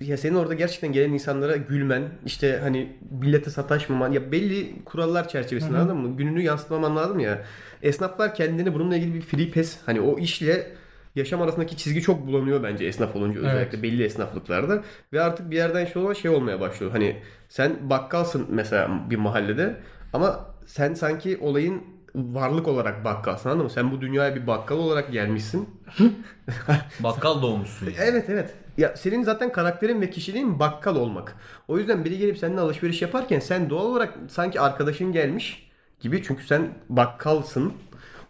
[0.00, 5.78] ya senin orada gerçekten gelen insanlara gülmen, işte hani millete sataşmaman ya belli kurallar çerçevesinde
[5.78, 6.16] anladın mı?
[6.16, 7.42] Gününü yansıtmaman lazım ya.
[7.82, 10.66] Esnaflar kendini bununla ilgili bir free pass hani o işle
[11.14, 13.82] yaşam arasındaki çizgi çok bulanıyor bence esnaf olunca özellikle Evet.
[13.82, 16.92] belli esnaflıklarda ve artık bir yerden şu olan şey olmaya başlıyor.
[16.92, 17.16] Hani
[17.48, 19.76] sen bakkalsın mesela bir mahallede
[20.12, 21.82] ama sen sanki olayın
[22.14, 23.70] varlık olarak bakkalsın anladın mı?
[23.70, 25.68] Sen bu dünyaya bir bakkal olarak gelmişsin.
[27.00, 27.86] Bakkal doğmuşsun.
[27.86, 27.96] yani.
[28.00, 28.54] Evet evet.
[28.78, 31.36] Ya senin zaten karakterin ve kişiliğin bakkal olmak.
[31.68, 36.46] O yüzden biri gelip seninle alışveriş yaparken sen doğal olarak sanki arkadaşın gelmiş gibi çünkü
[36.46, 37.72] sen bakkalsın.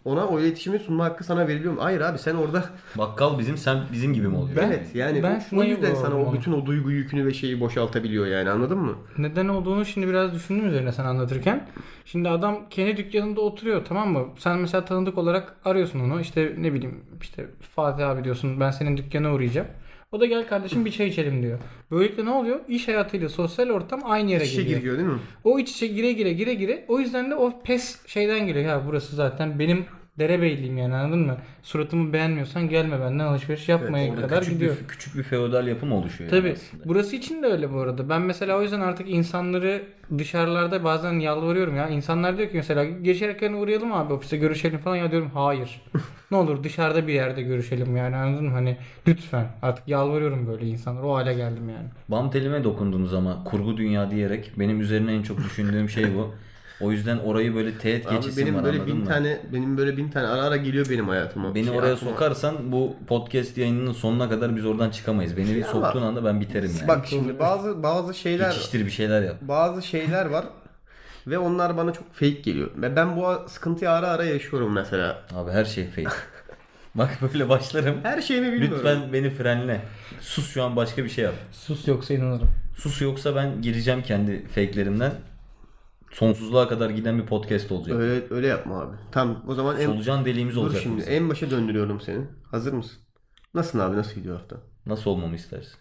[0.04, 1.78] Ona o iletişimi sunma hakkı sana veriliyor mu?
[1.84, 2.64] Hayır abi sen orada
[2.98, 4.56] Bakkal bizim sen bizim gibi mi oluyor?
[4.66, 8.26] evet yani ben o- o yüzden sana o bütün o duygu yükünü ve şeyi boşaltabiliyor
[8.26, 8.94] yani anladın mı?
[9.18, 11.66] Neden olduğunu şimdi biraz düşündüm üzerine sen anlatırken.
[12.04, 14.24] Şimdi adam kendi dükkanında oturuyor tamam mı?
[14.38, 16.20] Sen mesela tanıdık olarak arıyorsun onu.
[16.20, 19.68] İşte ne bileyim işte Fatih abi diyorsun ben senin dükkana uğrayacağım.
[20.12, 21.58] O da gel kardeşim bir çay içelim diyor.
[21.90, 22.60] Böylelikle ne oluyor?
[22.68, 24.78] İş hayatıyla sosyal ortam aynı yere İç içe geliyor.
[24.80, 25.18] giriyor değil mi?
[25.44, 26.84] O iç içe gire gire gire gire.
[26.88, 28.64] O yüzden de o pes şeyden geliyor.
[28.64, 29.84] Ya burası zaten benim
[30.18, 31.36] derebeyliyim yani anladın mı?
[31.62, 34.76] Suratımı beğenmiyorsan gelme benden alışveriş yapmaya Orada kadar küçük gidiyor.
[34.82, 36.32] Bir, küçük bir feodal yapım oluşuyor.
[36.32, 36.52] yani Tabii.
[36.52, 36.84] aslında.
[36.88, 38.08] Burası için de öyle bu arada.
[38.08, 39.82] Ben mesela o yüzden artık insanları
[40.18, 41.88] dışarılarda bazen yalvarıyorum ya.
[41.88, 45.82] İnsanlar diyor ki mesela geçerken uğrayalım abi ofise görüşelim falan ya diyorum hayır.
[46.30, 48.50] Ne olur dışarıda bir yerde görüşelim yani anladın mı?
[48.52, 48.76] Hani
[49.08, 51.06] lütfen artık yalvarıyorum böyle insanlara.
[51.06, 51.88] O hale geldim yani.
[52.08, 56.34] Bam telime dokundunuz ama kurgu dünya diyerek benim üzerine en çok düşündüğüm şey bu.
[56.80, 59.04] O yüzden orayı böyle teğet Abi geçisim benim var böyle bin mı?
[59.06, 61.54] tane benim böyle bin tane ara ara geliyor benim hayatıma.
[61.54, 62.12] Beni Şey, oraya aklıma.
[62.12, 65.36] sokarsan bu podcast yayınının sonuna kadar biz oradan çıkamayız.
[65.36, 66.88] Beni bir soktuğun anda ben biterim yani.
[66.88, 69.36] Bak şimdi bazı bazı şeyler Geçiştir bir şeyler yap.
[69.40, 70.44] bazı şeyler var
[71.26, 72.70] ve onlar bana çok fake geliyor.
[72.76, 75.22] Ve ben bu sıkıntıyı ara ara yaşıyorum mesela.
[75.34, 76.08] Abi her şey fake.
[76.94, 77.96] Bak böyle başlarım.
[78.02, 78.76] Her şeyimi bilmiyorum.
[78.76, 79.80] Lütfen beni frenle.
[80.20, 81.34] Sus şu an başka bir şey yap.
[81.52, 82.48] Sus yoksa inanırım.
[82.76, 85.12] Sus yoksa ben gireceğim kendi fake'lerimden.
[86.12, 87.96] Sonsuzluğa kadar giden bir podcast olacak.
[88.00, 88.96] Öyle öyle yapma abi.
[89.12, 91.12] Tamam o zaman en Solucan deliğimiz dur olacak şimdi bizim.
[91.12, 92.24] en başa döndürüyorum seni.
[92.50, 92.98] Hazır mısın?
[93.54, 93.96] Nasılsın abi?
[93.96, 94.56] Nasıl gidiyor hafta?
[94.86, 95.72] Nasıl olmamı istersin?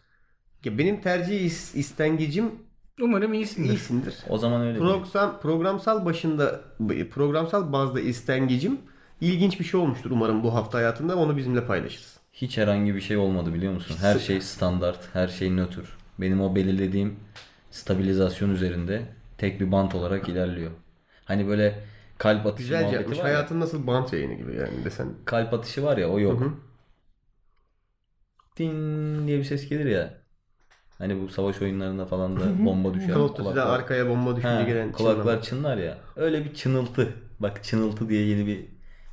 [0.65, 2.52] Ya benim tercih is- istengicim
[3.01, 3.69] Umarım iyisindir.
[3.69, 4.15] iyisindir.
[4.29, 4.91] O zaman öyle değil.
[4.91, 6.62] Program, programsal başında
[7.12, 8.77] programsal bazda istengicim
[9.21, 12.19] ilginç bir şey olmuştur umarım bu hafta hayatında onu bizimle paylaşırız.
[12.33, 13.95] Hiç herhangi bir şey olmadı biliyor musun?
[13.99, 15.97] Her Sı- şey standart, her şey nötr.
[16.19, 17.15] Benim o belirlediğim
[17.71, 19.01] stabilizasyon üzerinde
[19.38, 20.71] tek bir bant olarak ilerliyor.
[21.25, 21.83] Hani böyle
[22.17, 23.19] kalp atışı Güzelce muhabbeti yapmış.
[23.19, 23.29] var ya.
[23.35, 25.07] Hayatın nasıl bant yayını gibi yani desen.
[25.25, 26.39] Kalp atışı var ya o yok.
[26.41, 26.51] Hı hı.
[28.57, 30.18] Din diye bir ses gelir ya.
[30.99, 33.07] Hani bu savaş oyunlarında falan da bomba düşer.
[33.13, 35.97] Call of arkaya bomba düşünce gelen kulaklar çınlar ya.
[36.15, 37.13] Öyle bir çınıltı.
[37.39, 38.65] Bak çınıltı diye yeni bir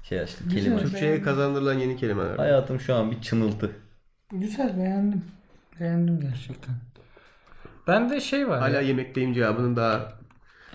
[0.02, 0.50] şey açtık.
[0.50, 0.62] Güzel.
[0.62, 0.82] Kelime.
[0.82, 2.36] Türkçe'ye kazandırılan yeni kelimeler.
[2.36, 3.70] Hayatım şu an bir çınıltı.
[4.32, 5.24] Güzel beğendim.
[5.80, 6.74] Beğendim gerçekten.
[7.86, 8.58] Bende şey var.
[8.58, 10.12] Hala ya, yemekteyim cevabının daha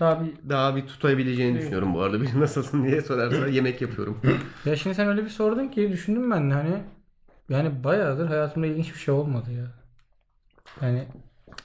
[0.00, 2.22] daha bir daha bir tutabileceğini düşünüyorum bu arada.
[2.22, 4.20] Bir nasılsın diye sorarsa yemek yapıyorum.
[4.64, 6.82] Ya şimdi sen öyle bir sordun ki düşündüm ben de hani
[7.48, 9.81] yani bayağıdır hayatımda ilginç bir şey olmadı ya.
[10.82, 11.04] Yani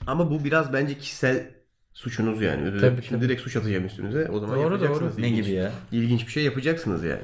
[0.06, 1.50] Ama bu biraz bence kişisel
[1.92, 2.64] suçunuz yani.
[2.64, 3.28] Öyle- Tabii, Şimdi tabii.
[3.28, 4.28] direkt suç atacağım üstünüze.
[4.32, 5.12] O zaman Doğru, yapacaksınız.
[5.16, 5.22] doğru.
[5.22, 5.72] Ne gibi ya?
[5.92, 7.22] İlginç bir şey yapacaksınız yani.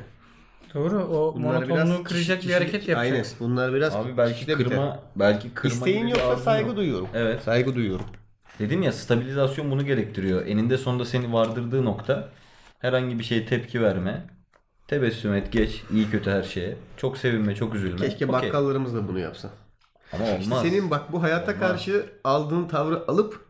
[0.75, 1.05] Doğru.
[1.05, 3.35] O monotonluğu kıracak kişi- bir hareket kişi- yapacaksın.
[3.41, 3.51] Aynen.
[3.53, 4.69] Bunlar biraz Abi belki kişide biter.
[4.71, 6.77] kırma, belki kırma İsteğin yoksa saygı yok.
[6.77, 7.09] duyuyorum.
[7.15, 7.43] Evet.
[7.43, 8.07] Saygı duyuyorum.
[8.59, 10.47] Dedim ya stabilizasyon bunu gerektiriyor.
[10.47, 12.29] Eninde sonunda seni vardırdığı nokta
[12.79, 14.27] herhangi bir şeye tepki verme.
[14.89, 16.77] Tebessüm et geç iyi kötü her şeye.
[16.97, 17.97] Çok sevinme çok üzülme.
[17.97, 18.29] Keşke Okey.
[18.29, 19.51] bakkallarımız da bunu yapsa.
[20.17, 20.63] Ama İşte olmaz.
[20.63, 21.69] senin bak bu hayata Olmaz.
[21.69, 23.45] karşı aldığın tavrı alıp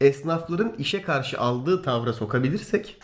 [0.00, 2.96] esnafların işe karşı aldığı tavra sokabilirsek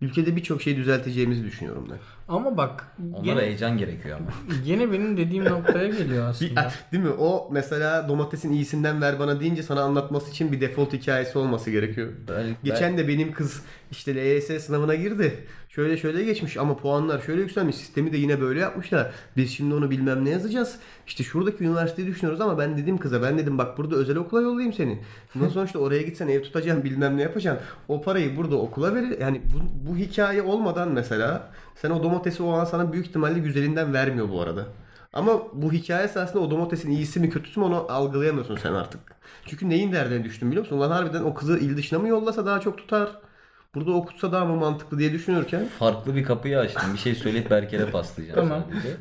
[0.00, 1.98] ülkede birçok şey düzelteceğimizi düşünüyorum ben.
[2.28, 4.30] Ama bak Onlara gene, heyecan gerekiyor ama.
[4.66, 6.72] gene benim dediğim noktaya geliyor aslında.
[6.92, 7.10] değil mi?
[7.10, 12.12] O mesela domatesin iyisinden ver bana deyince sana anlatması için bir default hikayesi olması gerekiyor.
[12.28, 15.46] Belki- Geçen de benim kız işte LYS sınavına girdi.
[15.78, 17.76] Şöyle şöyle geçmiş ama puanlar şöyle yükselmiş.
[17.76, 19.10] Sistemi de yine böyle yapmışlar.
[19.36, 20.78] Biz şimdi onu bilmem ne yazacağız.
[21.06, 24.72] İşte şuradaki üniversiteyi düşünüyoruz ama ben dedim kıza ben dedim bak burada özel okula yollayayım
[24.72, 24.98] seni.
[25.34, 27.66] Bundan sonra işte oraya gitsen ev tutacaksın bilmem ne yapacaksın.
[27.88, 29.20] O parayı burada okula verir.
[29.20, 33.94] Yani bu, bu hikaye olmadan mesela sen o domatesi o an sana büyük ihtimalle güzelinden
[33.94, 34.66] vermiyor bu arada.
[35.12, 39.00] Ama bu hikaye esasında o domatesin iyisi mi kötüsü mü onu algılayamıyorsun sen artık.
[39.46, 40.76] Çünkü neyin derdine düştün biliyor musun?
[40.76, 43.27] Ulan harbiden o kızı il dışına mı yollasa daha çok tutar?
[43.74, 46.92] Burada okutsa daha mı mantıklı diye düşünürken farklı bir kapıyı açtım.
[46.94, 48.64] Bir şey söyleyip Berker'e paslayacağım Tamam.
[48.70, 48.96] sadece.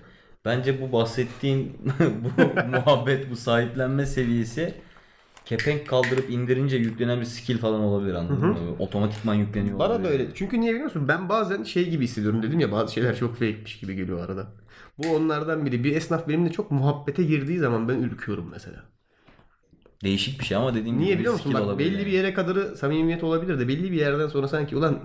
[0.46, 4.74] Bence bu bahsettiğin bu muhabbet, bu sahiplenme seviyesi
[5.46, 8.76] kepenk kaldırıp indirince yüklenen bir skill falan olabilir anladın mı?
[8.80, 10.28] Otomatikman yükleniyor bana da öyle.
[10.36, 11.08] Çünkü niye biliyor musun?
[11.08, 14.48] Ben bazen şey gibi hissediyorum dedim ya bazı şeyler çok fake'miş gibi geliyor arada.
[14.98, 15.84] Bu onlardan biri.
[15.84, 18.84] Bir esnaf benimle çok muhabbete girdiği zaman ben ürküyorum mesela.
[20.04, 21.54] Değişik bir şey ama dediğim Niye gibi biliyor musun?
[21.54, 22.06] Bak olabilir belli yani.
[22.06, 25.00] bir yere kadarı samimiyet olabilir de belli bir yerden sonra sanki ulan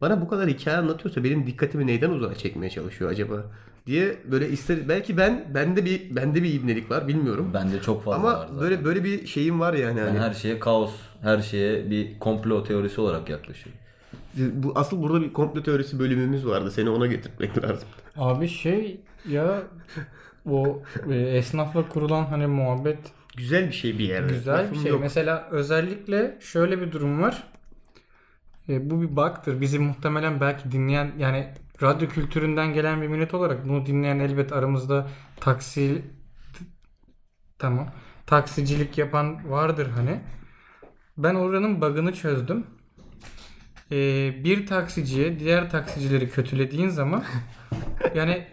[0.00, 3.44] bana bu kadar hikaye anlatıyorsa benim dikkatimi neyden uzağa çekmeye çalışıyor acaba
[3.86, 7.50] diye böyle ister belki ben bende bir bende bir ibnelik var bilmiyorum.
[7.54, 8.60] Bende çok fazla Ama var zaten.
[8.60, 10.18] böyle böyle bir şeyim var yani Ben hani.
[10.18, 13.80] her şeye kaos, her şeye bir komplo teorisi olarak yaklaşıyorum.
[14.36, 16.70] Bu asıl burada bir komplo teorisi bölümümüz vardı.
[16.70, 17.88] Seni ona getirmek lazım.
[18.16, 19.62] Abi şey ya
[20.50, 22.98] o e, esnafla kurulan hani muhabbet
[23.36, 24.32] Güzel bir şey bir yerde.
[24.32, 24.90] güzel bir Lafım şey.
[24.90, 25.00] yok.
[25.00, 27.44] Mesela özellikle şöyle bir durum var.
[28.68, 29.60] E, bu bir bug'tır.
[29.60, 31.48] Bizi muhtemelen belki dinleyen yani
[31.82, 35.08] radyo kültüründen gelen bir millet olarak bunu dinleyen elbet aramızda
[35.40, 36.02] taksi
[37.58, 37.88] tamam
[38.26, 40.20] taksicilik yapan vardır hani.
[41.18, 42.66] Ben oranın bug'ını çözdüm.
[43.92, 43.96] E,
[44.44, 47.24] bir taksiciye diğer taksicileri kötülediğin zaman
[48.14, 48.46] yani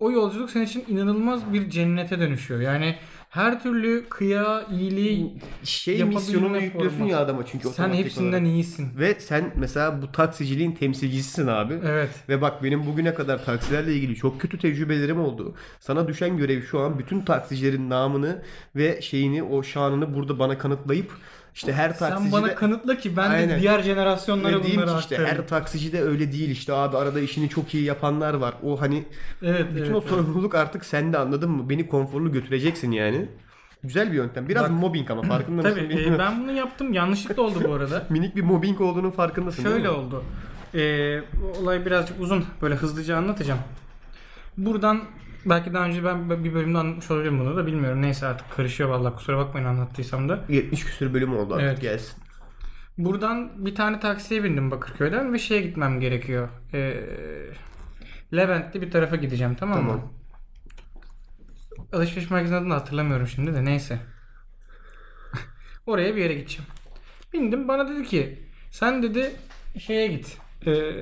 [0.00, 2.60] o yolculuk senin için inanılmaz bir cennete dönüşüyor.
[2.60, 2.96] Yani
[3.36, 8.46] her türlü kıya, iyiliği şey misyonunu yüklüyorsun ya adama çünkü sen hepsinden olarak.
[8.46, 8.88] iyisin.
[8.98, 11.74] Ve sen mesela bu taksiciliğin temsilcisisin abi.
[11.86, 12.10] Evet.
[12.28, 15.54] Ve bak benim bugüne kadar taksilerle ilgili çok kötü tecrübelerim oldu.
[15.80, 18.42] Sana düşen görev şu an bütün taksicilerin namını
[18.76, 21.12] ve şeyini o şanını burada bana kanıtlayıp
[21.56, 23.48] işte her taksici Sen bana kanıtla ki ben Aynen.
[23.50, 27.48] de diğer jenerasyonlara bunları ki işte her taksici de öyle değil işte abi arada işini
[27.48, 28.54] çok iyi yapanlar var.
[28.62, 29.04] O hani
[29.42, 29.94] Evet, bütün evet.
[29.94, 31.68] o sorumluluk artık sende anladın mı?
[31.70, 33.28] Beni konforlu götüreceksin yani.
[33.82, 34.48] Güzel bir yöntem.
[34.48, 35.80] Biraz Bak- mobbing ama farkında mısın?
[35.88, 36.92] Tabii e, ben bunu yaptım.
[36.92, 38.06] Yanlışlıkla oldu bu arada.
[38.10, 40.24] Minik bir mobbing olduğunun farkındasın Şöyle oldu.
[40.74, 42.44] Bu olay birazcık uzun.
[42.62, 43.60] Böyle hızlıca anlatacağım.
[44.56, 45.00] Buradan
[45.46, 48.02] belki daha önce ben bir bölümde anlatmış olabilirim bunu da bilmiyorum.
[48.02, 50.44] Neyse artık karışıyor vallahi kusura bakmayın anlattıysam da.
[50.48, 51.80] 70 küsür bölüm oldu artık Evet.
[51.80, 52.22] gelsin.
[52.98, 56.48] Buradan bir tane taksiye bindim Bakırköy'den ve şeye gitmem gerekiyor.
[56.74, 57.02] Ee,
[58.34, 59.88] Levent'te bir tarafa gideceğim tamam mı?
[59.90, 60.12] Tamam.
[61.92, 63.98] Alışveriş merkezinin adını hatırlamıyorum şimdi de neyse.
[65.86, 66.64] Oraya bir yere gideceğim.
[67.32, 69.32] Bindim bana dedi ki sen dedi
[69.78, 70.38] şeye git.
[70.66, 70.92] Ee,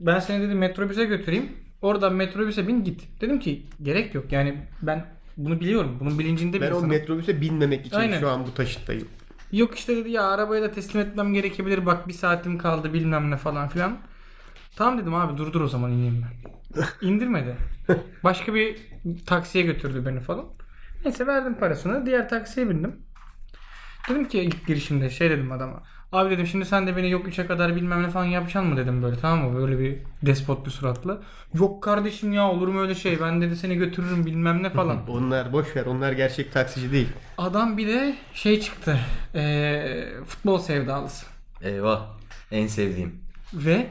[0.00, 1.52] ben seni dedi metrobüse götüreyim.
[1.82, 3.20] Oradan metrobüse bin git.
[3.20, 5.96] Dedim ki gerek yok yani ben bunu biliyorum.
[6.00, 6.88] Bunun bilincinde bir Ben o insanım.
[6.90, 8.20] metrobüse binmemek için Aynen.
[8.20, 9.08] şu an bu taşıttayım.
[9.52, 11.86] Yok işte dedi ya arabayı da teslim etmem gerekebilir.
[11.86, 13.98] Bak bir saatim kaldı bilmem ne falan filan.
[14.76, 16.84] Tamam dedim abi durdur o zaman ineyim ben.
[17.08, 17.56] İndirmedi.
[18.24, 18.78] Başka bir
[19.26, 20.44] taksiye götürdü beni falan.
[21.04, 22.06] Neyse verdim parasını.
[22.06, 22.96] Diğer taksiye bindim.
[24.08, 25.82] Dedim ki ilk girişimde şey dedim adama.
[26.12, 29.02] Abi dedim şimdi sen de beni yok 3'e kadar bilmem ne falan yapacaksın mı dedim
[29.02, 29.58] böyle tamam mı?
[29.60, 31.18] Böyle bir despot bir suratla.
[31.54, 33.20] Yok kardeşim ya olur mu öyle şey?
[33.20, 34.98] Ben dedi seni götürürüm bilmem ne falan.
[35.10, 35.86] Onlar boş ver.
[35.86, 37.08] Onlar gerçek taksici değil.
[37.38, 38.98] Adam bir de şey çıktı.
[39.34, 41.26] Ee, futbol sevdalısı.
[41.62, 42.06] Eyvah.
[42.50, 43.20] En sevdiğim.
[43.54, 43.86] Ve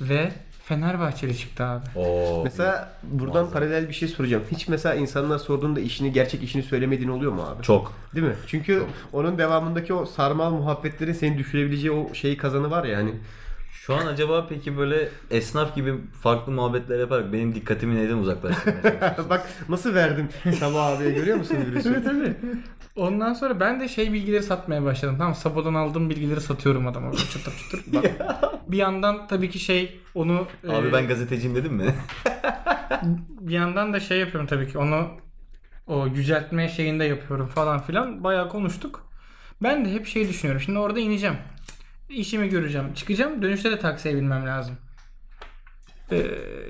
[0.00, 0.32] ve
[0.74, 1.84] Fenerbahçeli çıktı abi.
[1.96, 2.40] Oo.
[2.44, 3.52] Mesela buradan Muazzam.
[3.52, 4.42] paralel bir şey soracağım.
[4.52, 7.62] Hiç mesela insanlar sorduğunda işini gerçek işini söylemediğin oluyor mu abi?
[7.62, 7.92] çok.
[8.14, 8.34] Değil mi?
[8.46, 13.14] Çünkü onun devamındaki o sarmal muhabbetlerin seni düşürebileceği o şeyi kazanı var ya hani.
[13.72, 19.16] Şu an acaba peki böyle esnaf gibi farklı muhabbetler yaparak benim dikkatimi neyden uzaklaştırmaya?
[19.30, 20.28] Bak nasıl verdim
[20.60, 22.04] Sabah abiye görüyor musun virüsü?
[22.04, 22.34] tabii.
[22.96, 25.14] Ondan sonra ben de şey bilgileri satmaya başladım.
[25.18, 27.12] Tamam Sabo'dan aldığım bilgileri satıyorum adama.
[27.12, 27.80] Çıtır çıtır.
[27.86, 28.04] Bak.
[28.72, 31.84] bir yandan tabii ki şey onu Abi e, ben gazeteciyim dedim mi?
[33.40, 35.08] bir yandan da şey yapıyorum tabii ki onu
[35.86, 38.24] o yüceltme şeyinde yapıyorum falan filan.
[38.24, 39.06] Bayağı konuştuk.
[39.62, 40.62] Ben de hep şey düşünüyorum.
[40.62, 41.36] Şimdi orada ineceğim.
[42.08, 42.94] İşimi göreceğim.
[42.94, 43.42] Çıkacağım.
[43.42, 44.76] Dönüşte de taksiye binmem lazım.
[46.12, 46.22] Ee,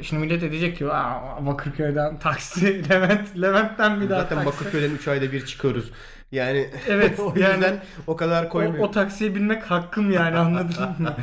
[0.03, 4.53] şimdi millet de diyecek ki Aa, Bakırköy'den taksi, Levent, Levent'ten bir daha Zaten taksi.
[4.53, 5.91] Bakırköy'den 3 ayda bir çıkıyoruz.
[6.33, 8.85] Yani Evet, o yani- yüzden o kadar O, koymuyor.
[8.85, 11.17] o taksiye binmek hakkım yani anladın mı?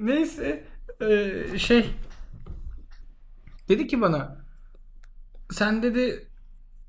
[0.00, 0.64] Neyse
[1.00, 1.90] ee, şey
[3.68, 4.36] dedi ki bana
[5.50, 6.28] sen dedi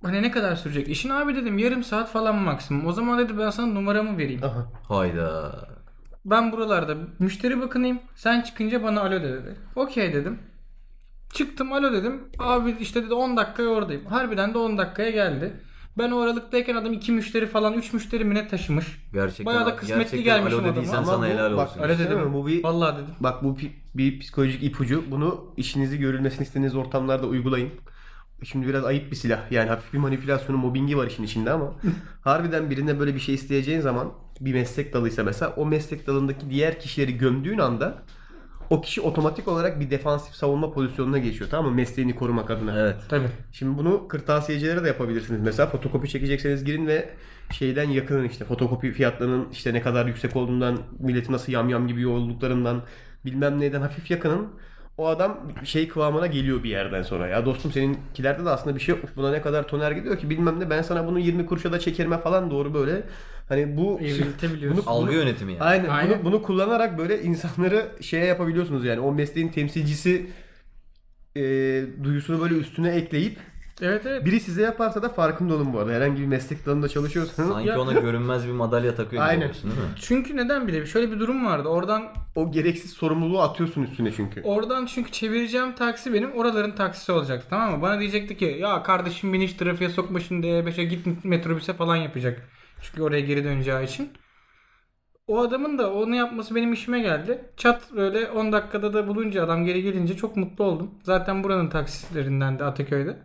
[0.03, 2.85] hani ne kadar sürecek işin abi dedim yarım saat falan maksimum.
[2.85, 4.43] O zaman dedi ben sana numaramı vereyim.
[4.43, 4.71] Aha.
[4.87, 5.55] Hayda.
[6.25, 7.99] Ben buralarda müşteri bakınayım.
[8.15, 9.55] Sen çıkınca bana alo de dedi.
[9.75, 10.39] Okey dedim.
[11.33, 12.29] Çıktım alo dedim.
[12.39, 14.05] Abi işte dedi 10 dakikaya oradayım.
[14.05, 15.53] Harbiden de 10 dakikaya geldi.
[15.97, 18.85] Ben o aralıktayken adam 2 müşteri falan 3 müşteri mi ne taşımış.
[19.13, 21.05] Gerçekten, Bayağı da kısmetli gerçekten gelmişim alo dediysen adama.
[21.05, 21.81] sana Ama bu- helal bak, olsun.
[21.81, 22.33] Öyle Düşünsene dedim.
[22.33, 23.13] bu bir- Vallahi dedim.
[23.19, 25.03] Bak bu pi- bir psikolojik ipucu.
[25.11, 27.69] Bunu işinizi görülmesini istediğiniz ortamlarda uygulayın.
[28.43, 29.51] Şimdi biraz ayıp bir silah.
[29.51, 31.73] Yani hafif bir manipülasyonu, mobbingi var işin içinde ama
[32.21, 36.79] harbiden birine böyle bir şey isteyeceğin zaman bir meslek dalıysa mesela o meslek dalındaki diğer
[36.79, 38.03] kişileri gömdüğün anda
[38.69, 41.75] o kişi otomatik olarak bir defansif savunma pozisyonuna geçiyor tamam mı?
[41.75, 42.79] Mesleğini korumak adına.
[42.79, 42.95] Evet.
[43.09, 43.27] Tabii.
[43.51, 45.41] Şimdi bunu kırtasiyecilere de yapabilirsiniz.
[45.41, 47.09] Mesela fotokopi çekecekseniz girin ve
[47.51, 52.83] şeyden yakının işte fotokopi fiyatlarının işte ne kadar yüksek olduğundan, milleti nasıl yamyam gibi yoğunluklarından
[53.25, 54.47] bilmem neyden hafif yakının.
[54.97, 57.27] O adam şey kıvamına geliyor bir yerden sonra.
[57.27, 59.03] Ya dostum seninkilerde de aslında bir şey yok.
[59.15, 62.17] Buna ne kadar toner gidiyor ki bilmem ne ben sana bunu 20 kuruşa da çekerime
[62.17, 63.03] falan doğru böyle.
[63.49, 63.99] Hani bu.
[64.77, 65.63] Bunu- Algı yönetimi yani.
[65.63, 65.89] Aynen.
[65.89, 66.19] Aynen.
[66.19, 68.99] Bunu, bunu kullanarak böyle insanları şeye yapabiliyorsunuz yani.
[68.99, 70.27] O mesleğin temsilcisi
[71.35, 71.41] e,
[72.03, 73.37] duyusunu böyle üstüne ekleyip
[73.81, 74.25] Evet evet.
[74.25, 75.91] biri size yaparsa da farkında olun bu arada.
[75.91, 79.41] Herhangi bir meslek dalında çalışıyorsanız Sanki Ya- ona görünmez bir madalya takıyor gibi Aynen.
[79.41, 79.87] oluyorsun değil mi?
[80.01, 81.67] Çünkü neden bile şöyle bir durum vardı.
[81.69, 82.03] Oradan
[82.35, 84.41] o gereksiz sorumluluğu atıyorsun üstüne çünkü.
[84.41, 87.81] oradan çünkü çevireceğim taksi benim oraların taksisi olacaktı tamam mı?
[87.81, 92.41] Bana diyecekti ki ya kardeşim beni hiç trafiğe sokma şimdi E5'e git metrobüse falan yapacak.
[92.81, 94.09] Çünkü oraya geri döneceği için.
[95.27, 97.41] O adamın da onu yapması benim işime geldi.
[97.57, 100.91] Çat böyle 10 dakikada da bulunca adam geri gelince çok mutlu oldum.
[101.03, 103.17] Zaten buranın taksislerinden de Ataköy'de.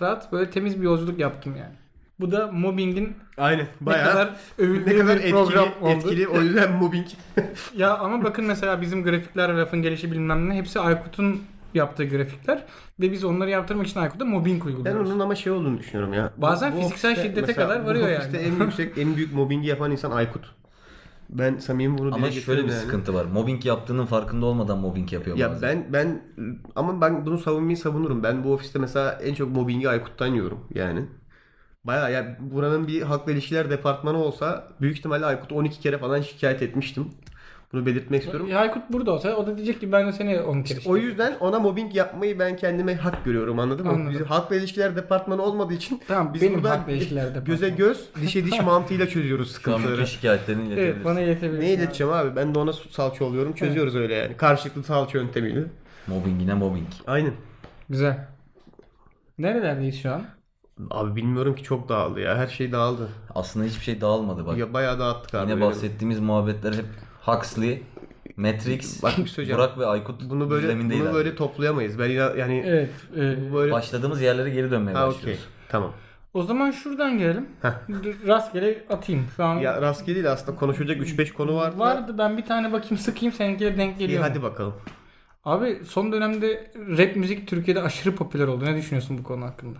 [0.00, 1.74] Rahat böyle temiz bir yolculuk yaptım yani.
[2.20, 3.66] Bu da mobbingin Aynen.
[3.80, 5.90] ne Bayağı kadar övüldüğü ne kadar bir etkili, program oldu.
[5.90, 6.28] etkili.
[6.28, 7.06] O yüzden mobbing.
[7.76, 11.42] Ya ama bakın mesela bizim grafikler, rafın gelişi bilmem ne hepsi Aykut'un
[11.74, 12.64] yaptığı grafikler
[13.00, 15.10] ve biz onları yaptırmak için Aykut'a mobbing Ben uyguluyoruz.
[15.10, 16.32] onun ama şey olduğunu düşünüyorum ya.
[16.36, 18.54] Bazen fiziksel ofiste- şiddete kadar bu varıyor ofiste yani.
[18.60, 20.54] en yüksek, en büyük mobbingi yapan insan Aykut.
[21.32, 22.80] Ben samimi bunu Ama şöyle bir yani.
[22.80, 23.24] sıkıntı var.
[23.24, 25.62] Mobbing yaptığının farkında olmadan mobbing yapıyor Ya bazen.
[25.62, 26.22] ben ben
[26.76, 28.22] ama ben bunu savunmayı savunurum.
[28.22, 31.06] Ben bu ofiste mesela en çok mobbingi Aykut'tan yiyorum yani.
[31.84, 36.62] Baya ya buranın bir halkla ilişkiler departmanı olsa büyük ihtimalle Aykut'u 12 kere falan şikayet
[36.62, 37.08] etmiştim.
[37.72, 38.48] Bunu belirtmek istiyorum.
[38.48, 41.36] Ya Aykut burada olsa o da diyecek ki ben de seni 10 kere O yüzden
[41.40, 44.10] ona mobbing yapmayı ben kendime hak görüyorum anladın mı?
[44.10, 47.44] Bizim halkla ilişkiler departmanı olmadığı için Tamam, biz benim burada halkla ilişkiler departmanı.
[47.44, 49.92] göze göz, dişe diş mantığıyla çözüyoruz Şu an sıkıntıları.
[49.92, 50.94] bütün şikayetlerini iletebilirsin.
[50.96, 51.66] Evet bana iletebilirsin.
[51.68, 52.36] Ne ileteceğim abi?
[52.36, 53.52] Ben de ona salça oluyorum.
[53.52, 54.36] Çözüyoruz öyle yani.
[54.36, 55.64] Karşılıklı salça yöntemiyle.
[56.06, 56.86] Mobbingine mobbing.
[57.06, 57.32] Aynen.
[57.88, 58.26] Güzel.
[59.38, 60.22] Nerelerdeyiz şu an?
[60.90, 62.36] Abi bilmiyorum ki çok dağıldı ya.
[62.38, 63.08] Her şey dağıldı.
[63.34, 64.58] Aslında hiçbir şey dağılmadı bak.
[64.58, 65.50] Ya bayağı dağıttık abi.
[65.50, 66.84] Yine bahsettiğimiz muhabbetler hep
[67.26, 67.82] Huxley,
[68.36, 69.54] Matrix, Bak şey.
[69.54, 71.98] Burak ve Aykut Bunu böyle bunu böyle toplayamayız.
[71.98, 72.90] Ben yani Evet.
[73.16, 75.18] e, böyle Başladığımız yerlere geri dönmeye ha okey.
[75.18, 75.44] başlıyoruz.
[75.68, 75.92] Tamam.
[76.34, 77.48] o zaman şuradan gelelim.
[78.26, 79.26] Rastgele atayım.
[79.36, 81.78] Şu an Ya rastgele değil aslında konuşacak 3-5 konu vardı.
[81.78, 82.14] vardı.
[82.18, 84.20] Ben bir tane bakayım sıkayım seninkiyle denk İyi geliyor.
[84.20, 84.26] mu?
[84.30, 84.74] hadi bakalım.
[85.44, 88.64] Abi son dönemde rap müzik Türkiye'de aşırı popüler oldu.
[88.64, 89.78] Ne düşünüyorsun bu konu hakkında?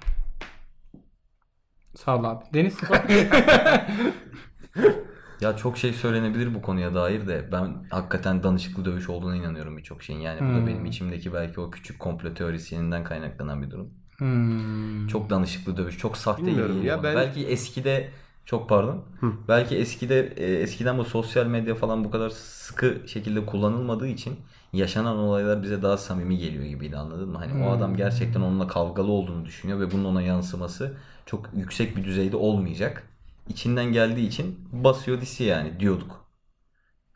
[1.95, 2.45] Sağ ol abi.
[2.55, 2.77] Deniz
[5.43, 10.03] Ya çok şey söylenebilir bu konuya dair de ben hakikaten danışıklı dövüş olduğuna inanıyorum birçok
[10.03, 10.21] şeyin.
[10.21, 10.55] Yani bu Hmm.
[10.63, 13.91] da benim içimdeki belki o küçük komplo teorisyeninden kaynaklanan bir durum.
[14.19, 15.07] Hmm.
[15.09, 17.05] Çok danışıklı dövüş, çok sahte Bilmiyorum ya, bana.
[17.05, 18.11] ben- Belki eskide
[18.45, 19.05] çok pardon.
[19.21, 19.33] Hı.
[19.49, 24.37] Belki eskide e, eskiden bu sosyal medya falan bu kadar sıkı şekilde kullanılmadığı için
[24.73, 27.39] yaşanan olaylar bize daha samimi geliyor gibiydi anladın mı?
[27.39, 27.73] Hani o Hmm.
[27.73, 33.09] adam gerçekten onunla kavgalı olduğunu düşünüyor ve bunun ona yansıması çok yüksek bir düzeyde olmayacak.
[33.49, 36.23] İçinden geldiği için basıyor disi yani diyorduk.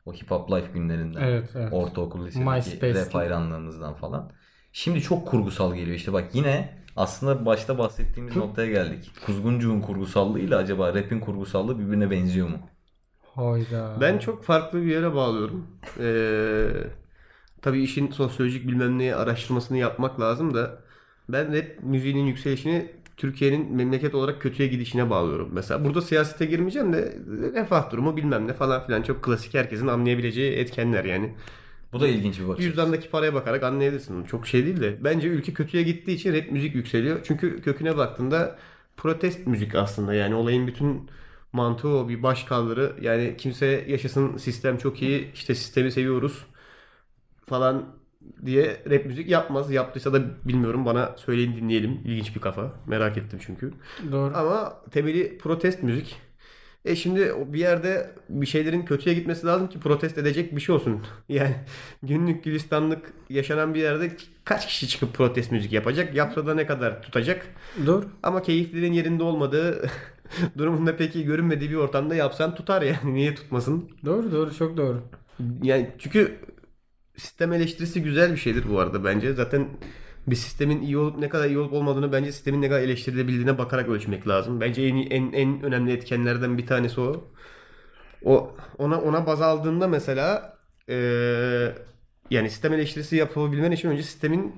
[0.07, 1.23] O hip hop life günlerinden.
[1.23, 1.73] Evet, evet.
[1.73, 4.33] Ortaokul lisedeki rap hayranlığımızdan falan.
[4.73, 9.13] Şimdi çok kurgusal geliyor işte bak yine aslında başta bahsettiğimiz noktaya geldik.
[9.27, 12.59] Kuzguncuğun kurgusallığıyla acaba rap'in kurgusallığı birbirine benziyor mu?
[13.35, 13.97] Hayda.
[14.01, 15.67] Ben çok farklı bir yere bağlıyorum.
[16.01, 16.69] Ee,
[17.63, 20.81] tabii işin sosyolojik bilmem neye araştırmasını yapmak lazım da
[21.29, 25.49] ben rap müziğinin yükselişini Türkiye'nin memleket olarak kötüye gidişine bağlıyorum.
[25.53, 27.19] Mesela burada siyasete girmeyeceğim de
[27.55, 31.35] refah durumu bilmem ne falan filan çok klasik herkesin anlayabileceği etkenler yani.
[31.93, 32.65] Bu da ilginç bir bakış.
[32.65, 34.25] Cüzdandaki paraya bakarak anlayabilirsin.
[34.25, 35.05] Çok şey değil de.
[35.05, 37.21] Bence ülke kötüye gittiği için rap müzik yükseliyor.
[37.25, 38.59] Çünkü köküne baktığında
[38.97, 40.15] protest müzik aslında.
[40.15, 41.11] Yani olayın bütün
[41.53, 42.97] mantığı o bir baş kaldırı.
[43.01, 46.47] Yani kimse yaşasın sistem çok iyi işte sistemi seviyoruz
[47.47, 47.87] falan
[48.47, 49.71] diye rap müzik yapmaz.
[49.73, 52.01] Yaptıysa da bilmiyorum bana söyleyin dinleyelim.
[52.05, 52.73] İlginç bir kafa.
[52.87, 53.73] Merak ettim çünkü.
[54.13, 54.37] Doğru.
[54.37, 56.17] Ama temeli protest müzik.
[56.85, 61.03] E şimdi bir yerde bir şeylerin kötüye gitmesi lazım ki protest edecek bir şey olsun.
[61.29, 61.55] Yani
[62.03, 64.11] günlük gülistanlık yaşanan bir yerde
[64.45, 66.15] kaç kişi çıkıp protest müzik yapacak?
[66.15, 67.47] Yapsa da ne kadar tutacak?
[67.87, 68.05] Doğru.
[68.23, 69.91] Ama keyiflerin yerinde olmadığı
[70.59, 73.15] durumunda pek iyi görünmediği bir ortamda yapsan tutar yani.
[73.15, 73.91] Niye tutmasın?
[74.05, 75.03] Doğru doğru çok doğru.
[75.63, 76.39] Yani çünkü
[77.17, 79.33] sistem eleştirisi güzel bir şeydir bu arada bence.
[79.35, 79.69] Zaten
[80.27, 83.89] bir sistemin iyi olup ne kadar iyi olup olmadığını bence sistemin ne kadar eleştirilebildiğine bakarak
[83.89, 84.61] ölçmek lazım.
[84.61, 87.25] Bence en en en önemli etkenlerden bir tanesi o.
[88.25, 91.75] O ona ona baz aldığında mesela eee,
[92.31, 94.55] yani sistem eleştirisi yapabilmen için önce sistemin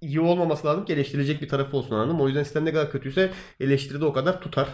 [0.00, 2.22] iyi olmaması lazım ki eleştirilecek bir tarafı olsun anladın mı?
[2.22, 4.68] O yüzden sistem ne kadar kötüyse eleştiri de o kadar tutar.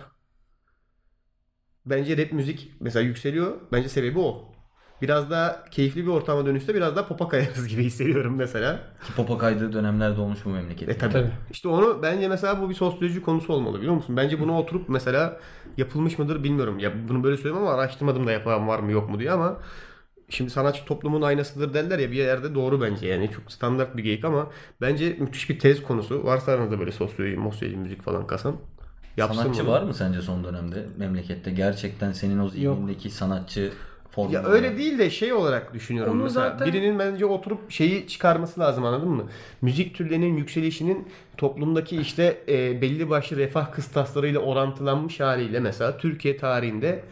[1.86, 3.60] Bence rap müzik mesela yükseliyor.
[3.72, 4.57] Bence sebebi o.
[5.02, 8.76] Biraz daha keyifli bir ortama dönüşte biraz daha popa kayarız gibi hissediyorum mesela.
[9.06, 10.92] Ki popa kaydığı dönemlerde olmuş bu memlekette.
[10.92, 11.12] E tabii.
[11.12, 11.30] Tabii.
[11.50, 14.16] İşte onu bence mesela bu bir sosyoloji konusu olmalı biliyor musun?
[14.16, 15.40] Bence buna oturup mesela
[15.76, 16.78] yapılmış mıdır bilmiyorum.
[16.78, 19.56] Ya bunu böyle söylüyorum ama araştırmadım da yapan var mı yok mu diye ama
[20.28, 24.24] şimdi sanatçı toplumun aynasıdır derler ya bir yerde doğru bence yani çok standart bir geyik
[24.24, 24.46] ama
[24.80, 26.24] bence müthiş bir tez konusu.
[26.24, 28.56] Varsa aranızda böyle sosyoloji, mosyoloji, müzik falan kasan.
[29.16, 29.70] Yapsın Sanatçı bunu.
[29.70, 31.50] var mı sence son dönemde memlekette?
[31.50, 33.72] Gerçekten senin o zihnindeki sanatçı
[34.22, 36.50] formu Ya öyle değil de şey olarak düşünüyorum Onu mesela.
[36.50, 39.24] zaten- Birinin bence oturup şeyi çıkarması lazım anladın mı?
[39.62, 47.02] Müzik türlerinin yükselişinin toplumdaki işte e, belli başlı refah kıstaslarıyla orantılanmış haliyle mesela Türkiye tarihinde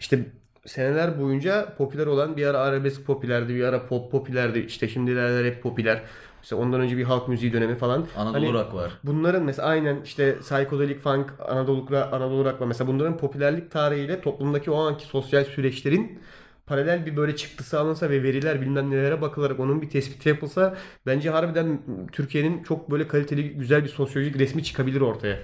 [0.00, 0.18] işte
[0.66, 4.58] seneler boyunca popüler olan bir ara arabesk popülerdi, bir ara pop popülerdi.
[4.58, 6.02] işte şimdilerde rap popüler.
[6.42, 8.06] Mesela ondan önce bir halk müziği dönemi falan.
[8.16, 8.90] Anadolu Hani- rock var.
[9.04, 12.66] Bunların mesela aynen işte psychedelic funk, Anadolu, Anadolu rock var.
[12.66, 16.18] Mesela bunların popülerlik tarihiyle toplumdaki o anki sosyal süreçlerin
[16.66, 21.30] paralel bir böyle çıktısı alınsa ve veriler bilmem nelere bakılarak onun bir tespiti yapılsa bence
[21.30, 21.80] harbiden
[22.12, 25.38] Türkiye'nin çok böyle kaliteli güzel bir sosyolojik resmi çıkabilir ortaya.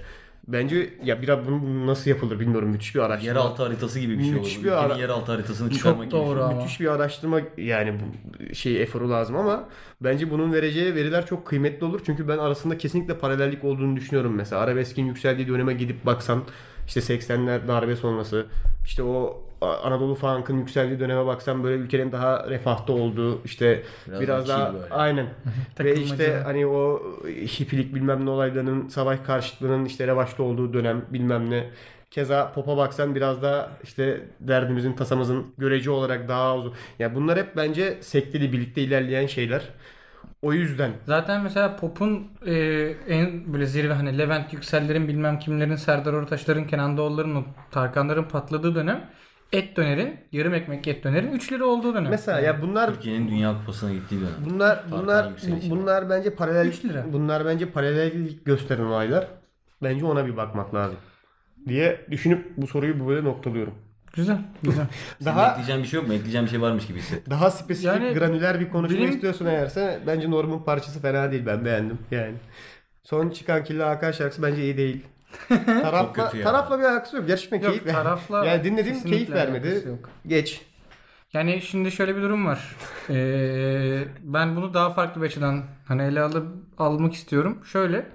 [0.47, 3.27] Bence ya biraz bunu nasıl yapılır bilmiyorum müthiş bir araştırma.
[3.39, 4.65] Yeraltı haritası gibi bir şey Müthiş olur.
[4.65, 6.43] bir ara- yeraltı haritasını Çok çıkarmak bir doğru şey.
[6.43, 6.53] ama.
[6.55, 9.69] Müthiş bir araştırma yani bu şey eforu lazım ama
[10.01, 12.01] bence bunun vereceği veriler çok kıymetli olur.
[12.05, 14.33] Çünkü ben arasında kesinlikle paralellik olduğunu düşünüyorum.
[14.35, 16.43] Mesela arabeskin yükseldiği döneme gidip baksan
[16.87, 18.45] işte 80'ler darbe sonrası
[18.85, 24.49] işte o Anadolu funk'ın yükseldiği döneme baksan böyle ülkenin daha refahta olduğu işte Biraz biraz,
[24.49, 24.89] daha böyle.
[24.89, 25.27] aynen
[25.79, 27.01] ve işte hani o
[27.59, 31.69] hippilik bilmem ne olaylarının savaş karşıtlığının işte revaçta olduğu dönem bilmem ne
[32.11, 36.73] Keza pop'a baksan biraz daha işte derdimizin, tasamızın görece olarak daha uzun.
[36.99, 39.69] Ya bunlar hep bence sekteli birlikte ilerleyen şeyler.
[40.41, 42.53] O yüzden Zaten mesela pop'un e,
[43.07, 48.75] en böyle zirve hani Levent Yükseller'in bilmem kimlerin Serdar Ortaçların Kenan Doğulu'ların o Tarkanların patladığı
[48.75, 49.09] dönem
[49.51, 52.09] et dönerin yarım ekmek et dönerin 3 lira olduğu dönem.
[52.09, 54.31] mesela ya bunlar Türkiye'nin Dünya Kupası'na gittiği dönem.
[54.49, 55.69] bunlar bunlar yükselişi.
[55.69, 57.05] bunlar bence paralel Üç lira.
[57.13, 59.27] bunlar bence paralellik gösteren olaylar.
[59.83, 60.97] Bence ona bir bakmak lazım
[61.67, 63.73] diye düşünüp bu soruyu bu böyle noktalıyorum.
[64.13, 64.85] Güzel, güzel.
[65.19, 66.13] Senin Daha ekleyeceğin bir şey yok mu?
[66.13, 67.31] Ekleyeceğin bir şey varmış gibi hissettim.
[67.31, 71.45] daha spesifik, Yani granüler bir konuşma benim- istiyorsun eğerse bence Norm'un parçası fena değil.
[71.45, 72.33] Ben beğendim yani.
[73.03, 75.05] Son çıkan Killa Hakan şarkısı bence iyi değil.
[75.81, 77.27] tarafla, tarafla bir alakası yok.
[77.27, 79.83] Gerçekten Yok, keyif tarafla Yani dinlediğim keyif vermedi.
[79.87, 80.09] yok.
[80.27, 80.61] Geç.
[81.33, 82.75] Yani şimdi şöyle bir durum var.
[83.09, 87.61] Ee, ben bunu daha farklı bir açıdan hani ele alıp almak istiyorum.
[87.65, 88.05] Şöyle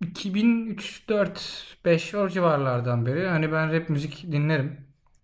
[0.00, 4.76] 2003 4 5 o civarlardan beri hani ben rap müzik dinlerim.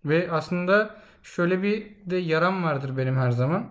[0.05, 3.71] Ve aslında şöyle bir de yaram vardır benim her zaman.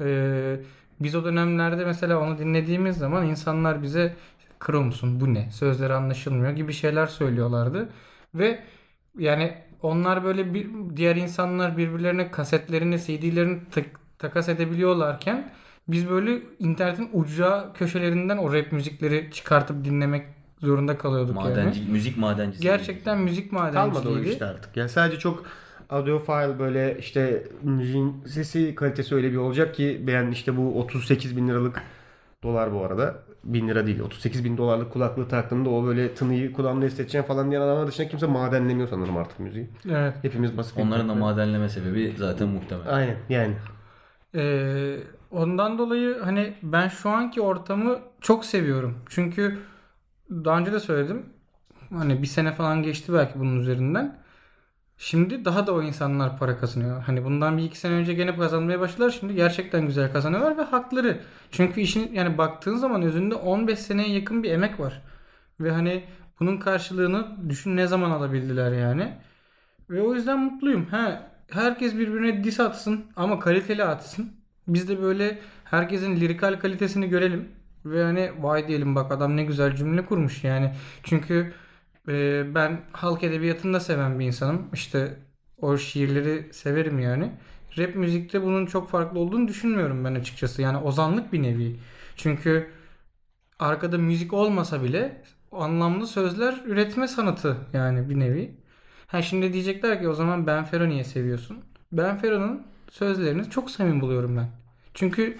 [0.00, 0.56] Ee,
[1.00, 4.16] biz o dönemlerde mesela onu dinlediğimiz zaman insanlar bize
[4.58, 7.88] kro musun bu ne sözleri anlaşılmıyor gibi şeyler söylüyorlardı.
[8.34, 8.58] Ve
[9.18, 15.52] yani onlar böyle bir diğer insanlar birbirlerine kasetlerini, CD'lerini tak- takas edebiliyorlarken
[15.88, 20.26] biz böyle internetin uca köşelerinden o rap müzikleri çıkartıp dinlemek
[20.60, 21.90] zorunda kalıyorduk Madenci, yani.
[21.90, 22.62] müzik madencisi.
[22.62, 24.76] Gerçekten müzik Kalmadı o işte artık.
[24.76, 25.44] Yani sadece çok
[25.90, 31.48] audiophile böyle işte müziğin sesi kalitesi öyle bir olacak ki ben işte bu 38 bin
[31.48, 31.82] liralık
[32.42, 33.25] dolar bu arada.
[33.46, 34.00] Bin lira değil.
[34.00, 38.26] 38 bin dolarlık kulaklığı taktığımda o böyle tınıyı kulağımda hissedeceğim falan diyen adamlar dışında kimse
[38.26, 39.70] madenlemiyor sanırım artık müziği.
[39.90, 40.14] Evet.
[40.22, 40.78] Hepimiz basit.
[40.78, 42.94] Onların da madenleme sebebi zaten muhtemel.
[42.94, 43.54] Aynen yani.
[44.34, 44.96] Ee,
[45.30, 48.98] ondan dolayı hani ben şu anki ortamı çok seviyorum.
[49.08, 49.58] Çünkü
[50.30, 51.26] daha önce de söyledim.
[51.90, 54.18] Hani bir sene falan geçti belki bunun üzerinden.
[54.98, 57.02] Şimdi daha da o insanlar para kazanıyor.
[57.02, 59.10] Hani bundan bir iki sene önce gene kazanmaya başladılar.
[59.20, 61.20] Şimdi gerçekten güzel kazanıyorlar ve hakları.
[61.50, 65.02] Çünkü işin yani baktığın zaman özünde 15 seneye yakın bir emek var.
[65.60, 66.04] Ve hani
[66.40, 69.12] bunun karşılığını düşün ne zaman alabildiler yani.
[69.90, 70.86] Ve o yüzden mutluyum.
[70.86, 74.32] Ha, herkes birbirine diss atsın ama kaliteli atsın.
[74.68, 77.48] Biz de böyle herkesin lirikal kalitesini görelim.
[77.84, 80.72] Ve hani vay diyelim bak adam ne güzel cümle kurmuş yani.
[81.02, 81.52] Çünkü
[82.08, 84.68] e, ben halk edebiyatını da seven bir insanım.
[84.72, 85.16] İşte
[85.60, 87.32] o şiirleri severim yani.
[87.78, 90.62] Rap müzikte bunun çok farklı olduğunu düşünmüyorum ben açıkçası.
[90.62, 91.76] Yani ozanlık bir nevi.
[92.16, 92.70] Çünkü
[93.58, 98.54] arkada müzik olmasa bile anlamlı sözler üretme sanatı yani bir nevi.
[99.06, 101.58] Ha şimdi diyecekler ki o zaman Ben Fero niye seviyorsun?
[101.92, 104.48] Ben Fero'nun sözlerini çok samimi buluyorum ben.
[104.94, 105.36] Çünkü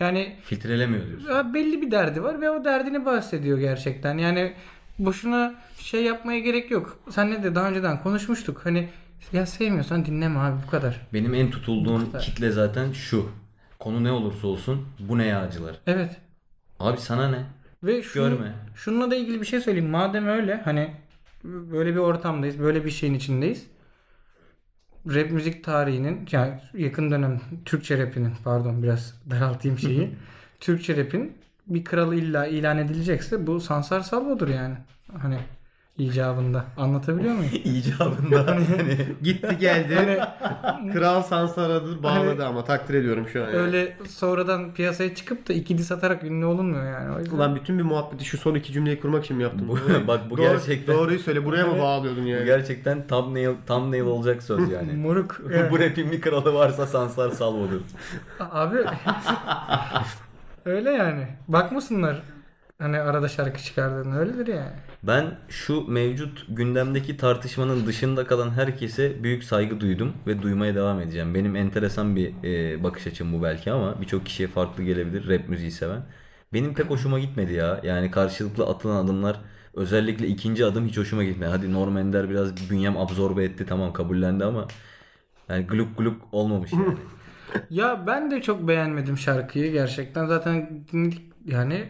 [0.00, 1.54] yani Filtrelemiyor diyorsun.
[1.54, 4.18] belli bir derdi var ve o derdini bahsediyor gerçekten.
[4.18, 4.54] Yani
[4.98, 6.98] boşuna şey yapmaya gerek yok.
[7.10, 8.60] Senle de daha önceden konuşmuştuk.
[8.64, 8.88] Hani
[9.32, 11.00] ya sevmiyorsan dinleme abi bu kadar.
[11.14, 13.30] Benim en tutulduğum kitle zaten şu.
[13.78, 15.76] Konu ne olursa olsun bu ne yağcılar.
[15.86, 16.16] Evet.
[16.80, 17.44] Abi sana ne?
[17.82, 18.52] Ve şunu, Görme.
[18.74, 19.90] şununla da ilgili bir şey söyleyeyim.
[19.90, 20.94] Madem öyle hani
[21.44, 23.66] böyle bir ortamdayız, böyle bir şeyin içindeyiz.
[25.06, 30.10] Rap müzik tarihinin yani yakın dönem Türkçe rapinin pardon biraz daraltayım şeyi.
[30.60, 31.37] Türkçe rapin
[31.68, 34.74] bir kralı illa ilan edilecekse bu Sansar Salvo'dur yani.
[35.22, 35.38] Hani
[35.98, 36.64] icabında.
[36.76, 37.50] Anlatabiliyor muyum?
[37.64, 38.64] İcabında hani
[39.22, 39.94] Gitti geldi.
[39.94, 43.46] Hani Kral Sansara'dır bağladı ama takdir ediyorum şu an.
[43.46, 43.56] yani.
[43.56, 47.16] öyle sonradan piyasaya çıkıp da ikili satarak ünlü olunmuyor yani.
[47.16, 49.68] O yüzden Ulan bütün bir muhabbeti şu son iki cümleyi kurmak için mi yaptım?
[49.68, 52.44] Bu- bak bu Doğru- gerçekten- Doğruyu söyle buraya mı bağlıyordun bu yani?
[52.44, 54.92] gerçekten thumbnail, thumbnail olacak söz yani.
[54.96, 55.40] moruk.
[55.54, 55.70] yani.
[55.70, 57.80] bu rapin bir kralı varsa Sansar Salvo'dur.
[58.40, 58.76] Abi
[60.68, 61.26] öyle yani.
[61.48, 62.22] Bakmasınlar
[62.78, 64.72] hani arada şarkı çıkardığını öyledir yani.
[65.02, 71.34] Ben şu mevcut gündemdeki tartışmanın dışında kalan herkese büyük saygı duydum ve duymaya devam edeceğim.
[71.34, 75.70] Benim enteresan bir e, bakış açım bu belki ama birçok kişiye farklı gelebilir rap müziği
[75.70, 76.02] seven.
[76.52, 77.80] Benim pek hoşuma gitmedi ya.
[77.82, 79.40] Yani karşılıklı atılan adımlar
[79.74, 81.50] özellikle ikinci adım hiç hoşuma gitmedi.
[81.50, 84.68] Hadi Norm Ender biraz bünyem absorbe etti tamam kabullendi ama
[85.48, 86.96] yani gluk gluk olmamış yani.
[87.70, 90.26] Ya ben de çok beğenmedim şarkıyı gerçekten.
[90.26, 91.88] Zaten dinledik yani.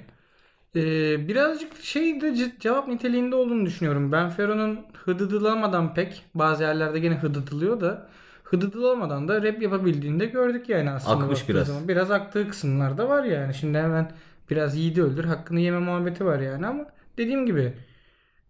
[0.77, 4.13] Ee, birazcık şey de ce- cevap niteliğinde olduğunu düşünüyorum.
[4.13, 8.09] Ben Fero'nun hıdıdılamadan pek bazı yerlerde gene hıdıdılıyor da
[8.45, 11.25] hıdıdılamadan da rap yapabildiğini de gördük yani aslında.
[11.25, 11.67] Akmış biraz.
[11.67, 11.89] Zaman.
[11.89, 13.55] Biraz aktığı kısımlar da var yani.
[13.55, 14.13] Şimdi hemen
[14.51, 16.87] biraz yiğidi öldür hakkını yeme muhabbeti var yani ama
[17.19, 17.73] dediğim gibi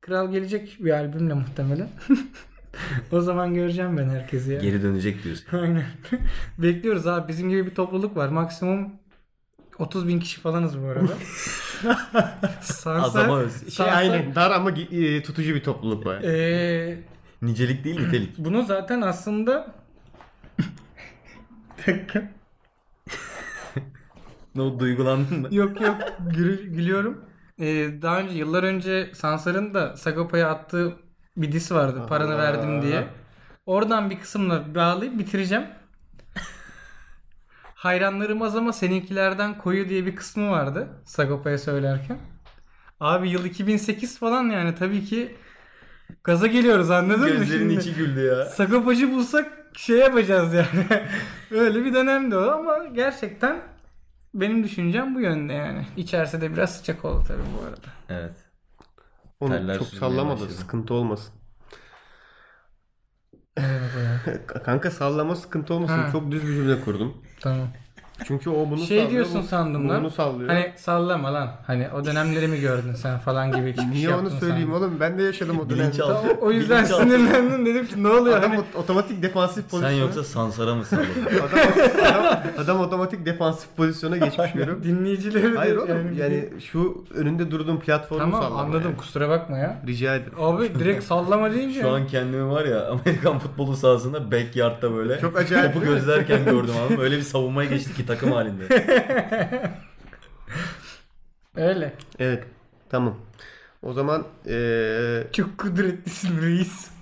[0.00, 1.88] Kral gelecek bir albümle muhtemelen.
[3.12, 4.58] o zaman göreceğim ben herkesi ya.
[4.60, 5.46] Geri dönecek diyorsun.
[5.58, 5.84] Aynen.
[6.58, 7.28] Bekliyoruz abi.
[7.28, 8.28] Bizim gibi bir topluluk var.
[8.28, 8.88] Maksimum
[9.78, 11.12] 30 bin kişi falanız bu arada.
[12.60, 13.60] Sansa, Az ama öz.
[13.60, 16.22] Şey Sansa- aynen dar ama e, tutucu bir topluluk var.
[16.22, 16.98] Ee,
[17.42, 18.34] Nicelik değil nitelik.
[18.38, 19.74] bunu zaten aslında
[21.86, 22.32] dakika.
[24.54, 25.48] Ne o duygulandın mı?
[25.50, 25.96] yok yok
[26.30, 27.24] gülü- gülüyorum.
[27.60, 30.96] Ee, daha önce yıllar önce Sansar'ın da Sagopa'ya attığı
[31.42, 32.06] bir diss vardı.
[32.08, 33.06] Paranı verdim diye.
[33.66, 35.64] Oradan bir kısımla bağlayıp bitireceğim.
[37.74, 42.18] Hayranlarım az ama seninkilerden koyu diye bir kısmı vardı Sagopa'ya söylerken.
[43.00, 45.36] Abi yıl 2008 falan yani tabii ki
[46.24, 47.80] gaza geliyoruz anladın mı Gözlerinin şimdi?
[47.80, 48.44] içi güldü ya.
[48.44, 50.86] Sagopacı bulsak şey yapacağız yani.
[51.50, 53.60] Öyle bir dönemdi o ama gerçekten
[54.34, 55.86] benim düşüncem bu yönde yani.
[55.96, 57.88] İçerisi de biraz sıcak oldu tabii bu arada.
[58.08, 58.36] Evet.
[59.40, 60.34] Onu Terler çok sallamadı.
[60.40, 60.52] başladı.
[60.52, 61.34] Sıkıntı olmasın.
[64.64, 65.98] Kanka sallama sıkıntı olmasın.
[65.98, 66.08] Ha.
[66.12, 67.22] Çok düz bir cümle kurdum.
[67.40, 67.68] tamam.
[68.24, 69.10] Çünkü o bunu Şey sallıyor.
[69.10, 70.00] diyorsun bu- sandım lan.
[70.02, 70.50] Bunu sallıyor.
[70.50, 71.50] Hani sallama lan.
[71.66, 74.72] Hani o dönemleri mi gördün sen falan gibi çıkış Niye onu söyleyeyim sandım.
[74.88, 75.00] oğlum?
[75.00, 75.82] Ben de yaşadım o dönemde.
[75.82, 76.28] Bilinçaltı.
[76.40, 78.38] O, o yüzden sinirlendim dedim ki ne oluyor?
[78.38, 79.92] Adam Hani ot- otomatik defansif Sen pozisyona.
[80.04, 81.06] yoksa Sansar'a mı salladın?
[81.48, 81.58] adam,
[82.16, 84.82] adam, adam otomatik defansif pozisyona geçmiş görüyorum.
[84.84, 88.96] dinleyicileri de Hayır oğlum yani- yani şu önünde durduğum platformu Tamam sallama anladım yani.
[88.96, 89.82] kusura bakma ya.
[89.86, 90.32] Rica ederim.
[90.40, 91.80] Abi direkt sallama deyince.
[91.80, 96.74] Şu an kendimi var ya Amerikan futbolu sahasında backyard'da böyle Çok acayip topu gözlerken gördüm
[96.86, 97.00] abi.
[97.00, 98.64] Öyle bir savunmaya geçtik ki takım halinde.
[101.56, 101.92] Öyle.
[102.18, 102.44] Evet.
[102.90, 103.16] Tamam.
[103.82, 106.90] O zaman eee Çok kudretlisin reis.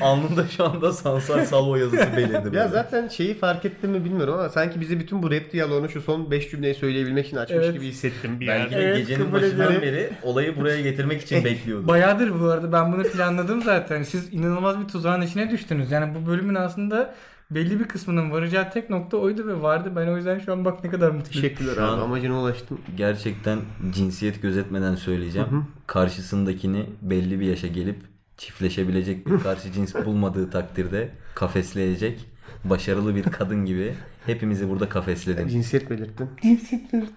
[0.00, 2.56] Alnımda şu anda Sansar Salvo yazısı belirdi.
[2.56, 6.00] ya zaten şeyi fark ettim mi bilmiyorum ama sanki bizi bütün bu rap diyaloğunu şu
[6.00, 7.74] son 5 cümleyi söyleyebilmek için açmış Evet.
[7.74, 8.86] gibi hissettim bir Belki yerde.
[8.86, 9.82] de Evet, gecenin başından ederim.
[9.82, 11.88] beri olayı buraya getirmek için bekliyordum.
[11.88, 14.02] Bayağıdır bu arada ben bunu planladım zaten.
[14.02, 15.90] Siz inanılmaz bir tuzağın içine düştünüz.
[15.90, 17.14] Yani bu bölümün aslında
[17.54, 19.92] belli bir kısmının varacağı tek nokta oydu ve vardı.
[19.96, 21.32] Ben o yüzden şu an bak ne kadar mutluyum.
[21.42, 22.78] Teşekkürler Şu abi an- amacına ulaştım.
[22.96, 23.58] Gerçekten
[23.94, 25.66] cinsiyet gözetmeden söyleyeceğim.
[25.86, 27.96] Karşısındakini belli bir yaşa gelip
[28.36, 32.20] çiftleşebilecek bir karşı cins bulmadığı takdirde kafesleyecek
[32.64, 33.94] başarılı bir kadın gibi
[34.26, 35.48] hepimizi burada kafesledin.
[35.48, 36.30] Cinsiyet belirttin.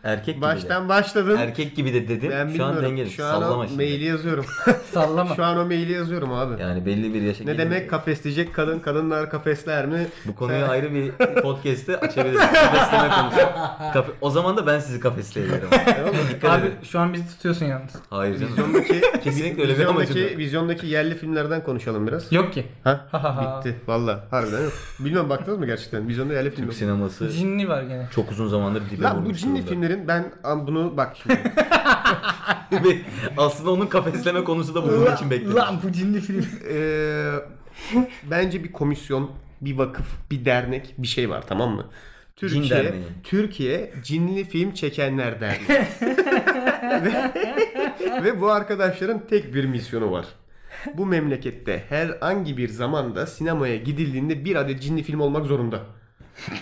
[0.04, 0.90] Erkek gibi Baştan de.
[0.90, 1.38] başladın.
[1.38, 2.30] Erkek gibi de dedin.
[2.32, 3.10] Ben Şu an dengeli.
[3.12, 3.76] Şu an Sallama o şimdi.
[3.76, 4.46] maili yazıyorum.
[4.92, 5.36] Sallama.
[5.36, 6.62] Şu an o maili yazıyorum abi.
[6.62, 10.08] Yani belli bir yaşa Ne demek kafesleyecek kadın, kadınlar kafesler mi?
[10.26, 12.40] bu konuyu Sen- ayrı bir podcast'te açabiliriz.
[12.40, 13.38] Kafesleme konusu.
[13.94, 15.68] Kafe- o zaman da ben sizi kafesleyebilirim.
[16.34, 16.76] Dikkat Abi edin.
[16.84, 17.92] şu an bizi tutuyorsun yalnız.
[18.10, 18.52] Hayır canım.
[18.54, 20.38] Vizyondaki, Kesinlikle öyle bir amacım vizyondaki, yok.
[20.40, 22.32] vizyondaki yerli filmlerden konuşalım biraz.
[22.32, 22.66] Yok ki.
[22.84, 23.08] Ha?
[23.66, 23.76] Bitti.
[23.88, 24.24] Valla.
[24.32, 24.74] Harbiden yok.
[25.00, 26.08] Bilmiyorum baktınız mı gerçekten?
[26.08, 26.74] Vizyonda yerli film yok.
[26.96, 28.08] Sineması Cinli var gene.
[28.16, 29.70] çok uzun zamandır dibe Lan bu cinli durumda.
[29.70, 30.32] filmlerin ben
[30.68, 31.40] bunu bak şimdi.
[33.38, 35.56] Aslında onun kafesleme konusu da bunun için bekledim.
[35.56, 36.46] Lan bu cinli film.
[36.70, 37.32] Eee,
[38.32, 39.32] bence bir komisyon,
[39.62, 41.86] bir vakıf, bir dernek bir şey var tamam mı?
[42.36, 43.04] Türkiye, Derneği.
[43.24, 45.88] Türkiye Cinli Film Çekenler Derneği.
[47.06, 50.26] ve, ve bu arkadaşların tek bir misyonu var.
[50.94, 55.80] Bu memlekette herhangi bir zamanda sinemaya gidildiğinde bir adet cinli film olmak zorunda.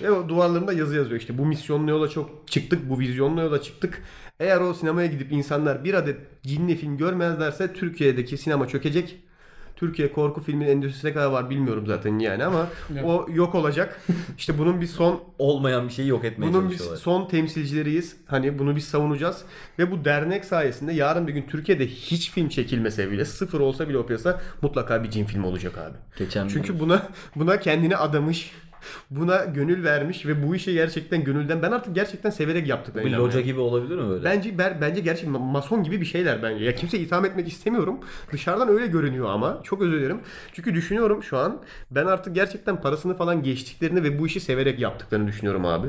[0.02, 4.04] Ve o duvarlarında yazı yazıyor işte bu misyonlu yola çok çıktık, bu vizyonlu yola çıktık.
[4.40, 9.20] Eğer o sinemaya gidip insanlar bir adet cinli film görmezlerse Türkiye'deki sinema çökecek.
[9.76, 12.68] Türkiye korku filmin endüstrisi ne kadar var bilmiyorum zaten yani ama
[13.04, 14.02] o yok olacak.
[14.38, 18.18] İşte bunun bir son Olmayan bir şeyi yok etmeye bunun bir son temsilcileriyiz.
[18.26, 19.44] Hani bunu biz savunacağız.
[19.80, 23.98] Ve bu dernek sayesinde yarın bir gün Türkiye'de hiç film çekilmese bile sıfır olsa bile
[23.98, 25.98] o piyasa mutlaka bir cin filmi olacak abi.
[26.18, 28.52] Geçen Çünkü buna buna kendini adamış.
[29.10, 33.42] Buna gönül vermiş ve bu işe gerçekten gönülden ben artık gerçekten severek yaptıklarına bir loca
[33.42, 34.24] gibi olabilir mi böyle?
[34.24, 36.66] Bence ber, bence gerçekten mason gibi bir şeyler bence.
[36.66, 38.00] Ya kimse itham etmek istemiyorum.
[38.32, 40.20] Dışarıdan öyle görünüyor ama çok özür dilerim.
[40.54, 41.62] Çünkü düşünüyorum şu an
[41.92, 45.88] ben artık gerçekten parasını falan geçtiklerini ve bu işi severek yaptıklarını düşünüyorum abi.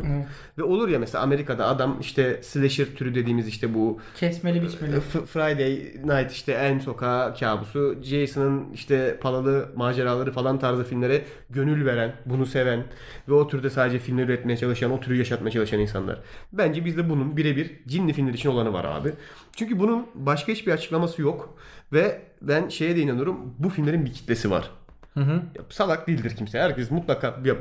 [0.59, 5.01] Ve olur ya mesela Amerika'da adam işte slasher türü dediğimiz işte bu Kesmeli biçmeli.
[5.01, 5.71] F- Friday
[6.05, 12.47] Night işte Elm Sokağı kabusu, Jason'ın işte palalı maceraları falan tarzı filmlere gönül veren, bunu
[12.47, 12.84] seven
[13.29, 16.19] ve o türde sadece filmler üretmeye çalışan, o türü yaşatmaya çalışan insanlar.
[16.53, 19.13] Bence bizde bunun birebir cinli filmler için olanı var abi.
[19.57, 21.59] Çünkü bunun başka hiçbir açıklaması yok
[21.93, 24.71] ve ben şeye de inanıyorum bu filmlerin bir kitlesi var.
[25.15, 25.33] Hı hı.
[25.33, 26.61] Ya, salak değildir kimse.
[26.61, 27.55] Herkes mutlaka ya,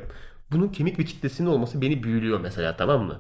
[0.51, 3.19] bunun kemik bir kitlesinin olması beni büyülüyor mesela tamam mı?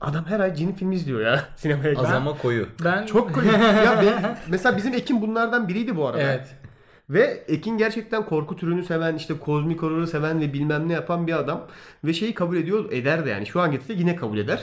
[0.00, 1.90] Adam her ay cin filmi izliyor ya sinemaya.
[1.90, 2.14] Az gidip.
[2.16, 2.68] ama koyu.
[2.84, 3.52] Ben Çok komik.
[3.52, 6.22] ya ben, mesela bizim Ekin bunlardan biriydi bu arada.
[6.22, 6.54] Evet.
[7.10, 11.38] Ve Ekin gerçekten korku türünü seven, işte kozmik horroru seven ve bilmem ne yapan bir
[11.38, 11.66] adam.
[12.04, 13.46] Ve şeyi kabul ediyor, eder de yani.
[13.46, 14.60] Şu an gitse yine kabul eder.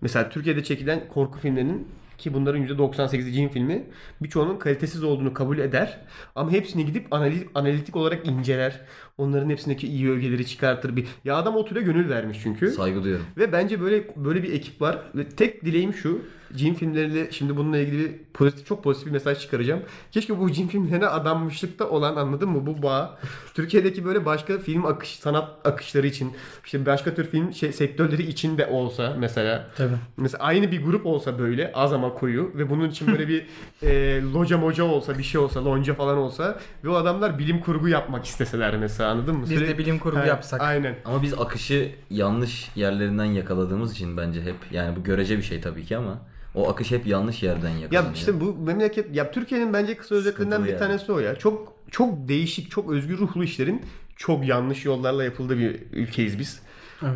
[0.00, 3.84] Mesela Türkiye'de çekilen korku filmlerinin ki bunların %98'i cin filmi
[4.22, 6.00] birçoğunun kalitesiz olduğunu kabul eder.
[6.34, 8.80] Ama hepsini gidip analitik, analitik olarak inceler.
[9.18, 10.96] Onların hepsindeki iyi ögeleri çıkartır.
[10.96, 11.06] Bir...
[11.24, 12.70] Ya adam o türe gönül vermiş çünkü.
[12.70, 13.26] Saygı duyuyorum.
[13.36, 14.98] Ve bence böyle böyle bir ekip var.
[15.14, 16.22] Ve tek dileğim şu.
[16.56, 19.82] Cin filmleriyle şimdi bununla ilgili pozitif, çok pozitif bir mesaj çıkaracağım.
[20.12, 23.18] Keşke bu cin filmlerine adanmışlıkta olan anladın mı bu bağ.
[23.54, 26.32] Türkiye'deki böyle başka film akış sanat akışları için
[26.64, 29.66] işte başka tür film şey, sektörleri için de olsa mesela.
[29.76, 29.96] Tabii.
[30.16, 33.46] Mesela aynı bir grup olsa böyle az ama koyu ve bunun için böyle bir
[33.82, 37.88] e, loca moca olsa bir şey olsa lonca falan olsa ve o adamlar bilim kurgu
[37.88, 39.42] yapmak isteseler mesela anladın mı?
[39.42, 40.60] Biz de Sürekli- bilim kurgu Ha, yapsak.
[40.60, 40.96] Aynen.
[41.04, 45.84] Ama biz akışı yanlış yerlerinden yakaladığımız için bence hep yani bu görece bir şey tabii
[45.84, 46.18] ki ama
[46.54, 48.14] o akış hep yanlış yerden Ya yakalanıyor.
[48.14, 50.78] işte bu memleket ya Türkiye'nin bence kısa özetlerinden bir yani.
[50.78, 51.36] tanesi o ya.
[51.36, 53.82] Çok çok değişik, çok özgür ruhlu işlerin
[54.16, 56.60] çok yanlış yollarla yapıldığı bir ülkeyiz biz.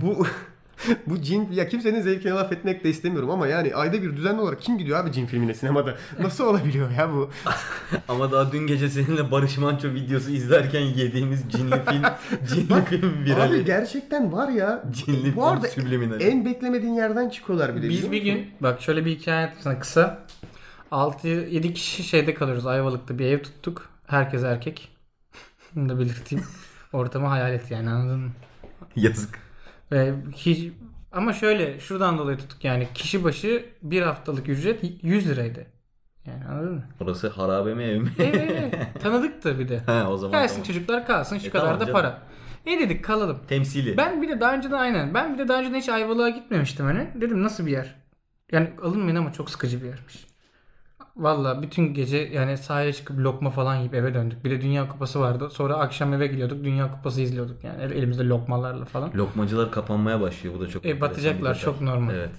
[0.03, 0.27] Bu
[1.07, 4.61] bu cin ya kimsenin zevkine laf etmek de istemiyorum ama yani ayda bir düzenli olarak
[4.61, 5.97] kim gidiyor abi cin filmine sinemada?
[6.21, 7.31] Nasıl olabiliyor ya bu?
[8.09, 12.03] Ama daha dün gece seninle Barış Manço videosu izlerken yediğimiz cinli film,
[12.49, 13.65] cinli film Abi virali.
[13.65, 14.85] gerçekten var ya.
[14.93, 16.21] Cinli bu film arada subliminal.
[16.21, 17.89] en beklemediğin yerden çıkıyorlar bir de.
[17.89, 20.27] Biz bir gün bak şöyle bir hikaye anlatayım sana kısa.
[20.93, 22.67] 6-7 kişi şeyde kalıyoruz.
[22.67, 23.89] Ayvalık'ta bir ev tuttuk.
[24.07, 24.89] Herkes erkek.
[25.75, 26.45] Bunu da belirteyim.
[26.93, 28.31] Ortamı hayal et yani anladın mı?
[28.97, 29.39] Yazık.
[29.93, 30.73] Ve hiç,
[31.13, 35.67] ama şöyle şuradan dolayı tuttuk yani kişi başı bir haftalık ücret 100 liraydı.
[36.27, 36.85] Yani anladın mı?
[37.01, 38.11] Orası harabe mi ev mi?
[38.19, 39.81] Evet, tanıdık da bir de.
[39.87, 40.67] He o zaman Gelsin tamam.
[40.67, 41.93] çocuklar kalsın şu E, kadar tamam da canım.
[42.01, 42.23] para.
[42.67, 43.39] E dedik kalalım.
[43.49, 43.97] Temsili.
[43.97, 45.15] Ben bir de daha önceden aynen.
[45.15, 47.09] Ben bir de daha önceden hiç Ayvalık'a gitmemiştim hani.
[47.15, 47.95] Dedim nasıl bir yer?
[48.53, 50.27] Yani alınmayın ama çok sıkıcı bir yermiş.
[51.17, 54.45] Valla bütün gece yani sahaya çıkıp lokma falan yiyip eve döndük.
[54.45, 55.51] Bir de Dünya Kupası vardı.
[55.51, 56.65] Sonra akşam eve gidiyorduk.
[56.65, 59.11] Dünya Kupası izliyorduk yani el- elimizde lokmalarla falan.
[59.15, 60.55] Lokmacılar kapanmaya başlıyor.
[60.55, 62.15] Bu da çok E, batacaklar, çok normal.
[62.15, 62.31] Evet.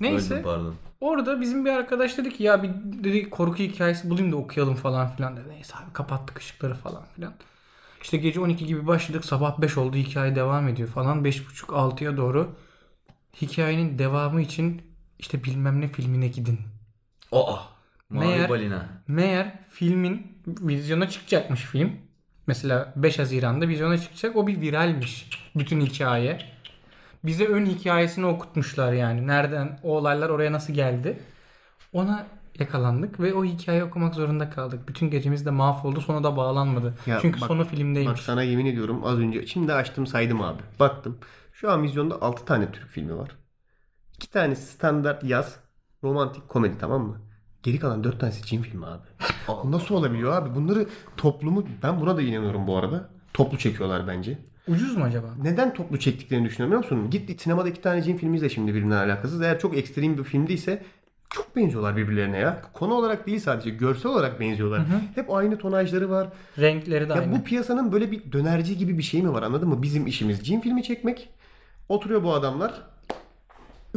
[0.00, 0.34] Neyse.
[0.34, 0.74] Öldüm pardon.
[1.00, 2.70] Orada bizim bir arkadaş dedi ki ya bir
[3.04, 5.48] dedi korku hikayesi bulayım da okuyalım falan filan dedi.
[5.48, 7.32] Neyse abi kapattık ışıkları falan filan.
[8.02, 11.24] İşte gece 12 gibi başladık sabah 5 oldu hikaye devam ediyor falan.
[11.24, 12.48] 5.30-6'ya doğru
[13.42, 14.82] hikayenin devamı için
[15.18, 16.58] işte bilmem ne filmine gidin.
[17.32, 17.56] Aa.
[18.10, 18.88] Mavi Meğer, balina.
[19.08, 21.92] meğer filmin vizyona çıkacakmış film.
[22.46, 24.36] Mesela 5 Haziran'da vizyona çıkacak.
[24.36, 25.30] O bir viralmiş.
[25.56, 26.38] Bütün hikaye.
[27.24, 29.26] Bize ön hikayesini okutmuşlar yani.
[29.26, 31.22] Nereden o olaylar oraya nasıl geldi.
[31.92, 32.26] Ona
[32.58, 34.88] yakalandık ve o hikayeyi okumak zorunda kaldık.
[34.88, 36.00] Bütün gecemiz de mahvoldu.
[36.00, 36.94] Sona da bağlanmadı.
[37.06, 38.10] Ya Çünkü bak- sonu filmdeymiş.
[38.12, 40.62] Bak sana yemin ediyorum az önce şimdi açtım saydım abi.
[40.80, 41.18] Baktım.
[41.52, 43.30] Şu an vizyonda 6 tane Türk filmi var.
[44.14, 45.56] 2 tanesi standart yaz.
[46.04, 47.20] Romantik komedi tamam mı?
[47.68, 49.02] Geri kalan 4 tanesi cin filmi abi.
[49.70, 50.54] Nasıl olabiliyor abi?
[50.54, 53.08] Bunları toplumu ben buna da inanıyorum bu arada.
[53.34, 54.38] Toplu çekiyorlar bence.
[54.68, 55.26] Ucuz mu acaba?
[55.42, 57.10] Neden toplu çektiklerini düşünüyorum biliyor musun?
[57.10, 59.42] Git sinemada iki tane cin filmi izle şimdi birbirine alakasız.
[59.42, 60.82] Eğer çok ekstrem bir film değilse
[61.30, 62.62] çok benziyorlar birbirlerine ya.
[62.72, 64.82] Konu olarak değil sadece görsel olarak benziyorlar.
[65.14, 66.28] Hep aynı tonajları var.
[66.58, 67.32] Renkleri de Ya aynı.
[67.38, 69.82] bu piyasanın böyle bir dönerci gibi bir şey mi var anladın mı?
[69.82, 71.28] Bizim işimiz cin filmi çekmek.
[71.88, 72.74] Oturuyor bu adamlar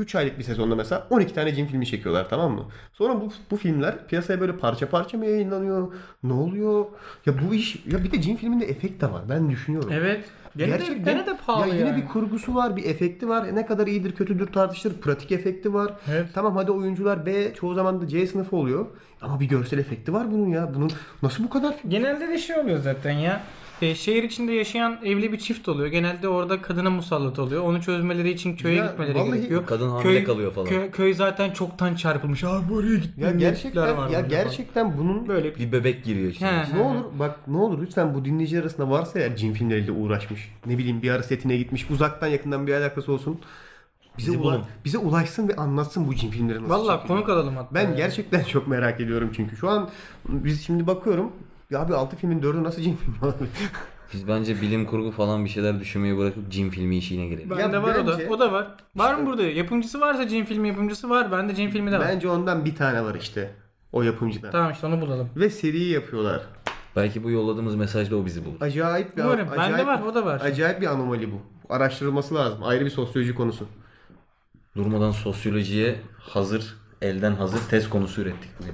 [0.02, 2.66] 3 aylık bir sezonda mesela 12 tane cin filmi çekiyorlar tamam mı?
[2.93, 5.93] Sonra bu, bu filmler piyasaya böyle parça parça mı yayınlanıyor?
[6.24, 6.86] Ne oluyor?
[7.26, 9.22] Ya bu iş ya bir de cin filminde efekt de var.
[9.30, 9.89] Ben düşünüyorum.
[9.93, 10.26] Evet.
[10.58, 12.02] Gene de, gene de pahalı ya yine yani.
[12.02, 13.56] bir kurgusu var, bir efekti var.
[13.56, 14.93] Ne kadar iyidir, kötüdür tartışılır.
[14.93, 15.93] Pratik efekti var.
[16.12, 16.26] Evet.
[16.34, 18.86] Tamam hadi oyuncular B, çoğu zaman da C sınıfı oluyor.
[19.22, 20.74] Ama bir görsel efekti var bunun ya.
[20.76, 20.91] Bunun
[21.24, 23.41] nasıl bu kadar Genelde de şey oluyor zaten ya.
[23.82, 25.88] E, şehir içinde yaşayan evli bir çift oluyor.
[25.88, 27.64] Genelde orada kadına musallat oluyor.
[27.64, 29.66] Onu çözmeleri için köye Ya gitmeleri gerekiyor.
[29.66, 30.68] Kadın hamile kalıyor falan.
[30.68, 32.44] Köy, köy zaten çoktan çarpılmış.
[32.44, 35.28] Abi oraya ya gitmem gerçekten var ya gerçekten bunun falan.
[35.28, 36.48] böyle bir Bir bebek giriyor içine.
[36.50, 36.78] He.
[36.78, 40.52] Ne olur bak ne olur lütfen bu dinleyiciler arasında varsa eğer cin filmleriyle uğraşmış.
[40.66, 41.90] Ne bileyim bir ara setine gitmiş.
[41.90, 43.40] Uzaktan yakından bir alakası olsun.
[44.18, 44.64] Bize, Bizi ula- bulun.
[44.86, 47.08] bize ulaşsın ve anlatsın bu cin filmleri nasıl Vallahi çekiliyor.
[47.26, 47.76] konuk alalım hatta.
[47.76, 47.96] Ben ya.
[47.96, 49.58] gerçekten çok merak ediyorum çünkü.
[49.58, 49.90] Şu an
[50.30, 51.32] biz şimdi bakıyorum.
[51.72, 53.49] Ya abi 6 filmin 4'ü nasıl cin filmi olabilir?
[54.13, 57.49] Biz bence bilim kurgu falan bir şeyler düşünmeyi bırakıp cin filmi işine girelim.
[57.49, 58.34] Bende Ya var o bence- da.
[58.34, 58.67] O da var.
[58.95, 59.43] Var mı burada?
[59.43, 61.32] Yapımcısı varsa cin filmi yapımcısı var.
[61.32, 62.07] Bende cin filmi de var.
[62.09, 63.51] Bence ondan bir tane var işte.
[63.91, 64.49] O yapımcıda.
[64.51, 65.30] Tamam işte onu bulalım.
[65.36, 66.41] Ve seri yapıyorlar.
[66.95, 68.61] Belki bu yolladığımız mesajda o bizi bulur.
[68.61, 69.49] Acayip bir Umarım.
[69.51, 70.41] acayip, Bende var o da var.
[70.41, 71.41] Acayip bir anomali bu.
[71.69, 72.63] Araştırılması lazım.
[72.63, 73.65] Ayrı bir sosyoloji konusu.
[74.76, 78.74] Durmadan sosyolojiye hazır, elden hazır test konusu ürettik bugün.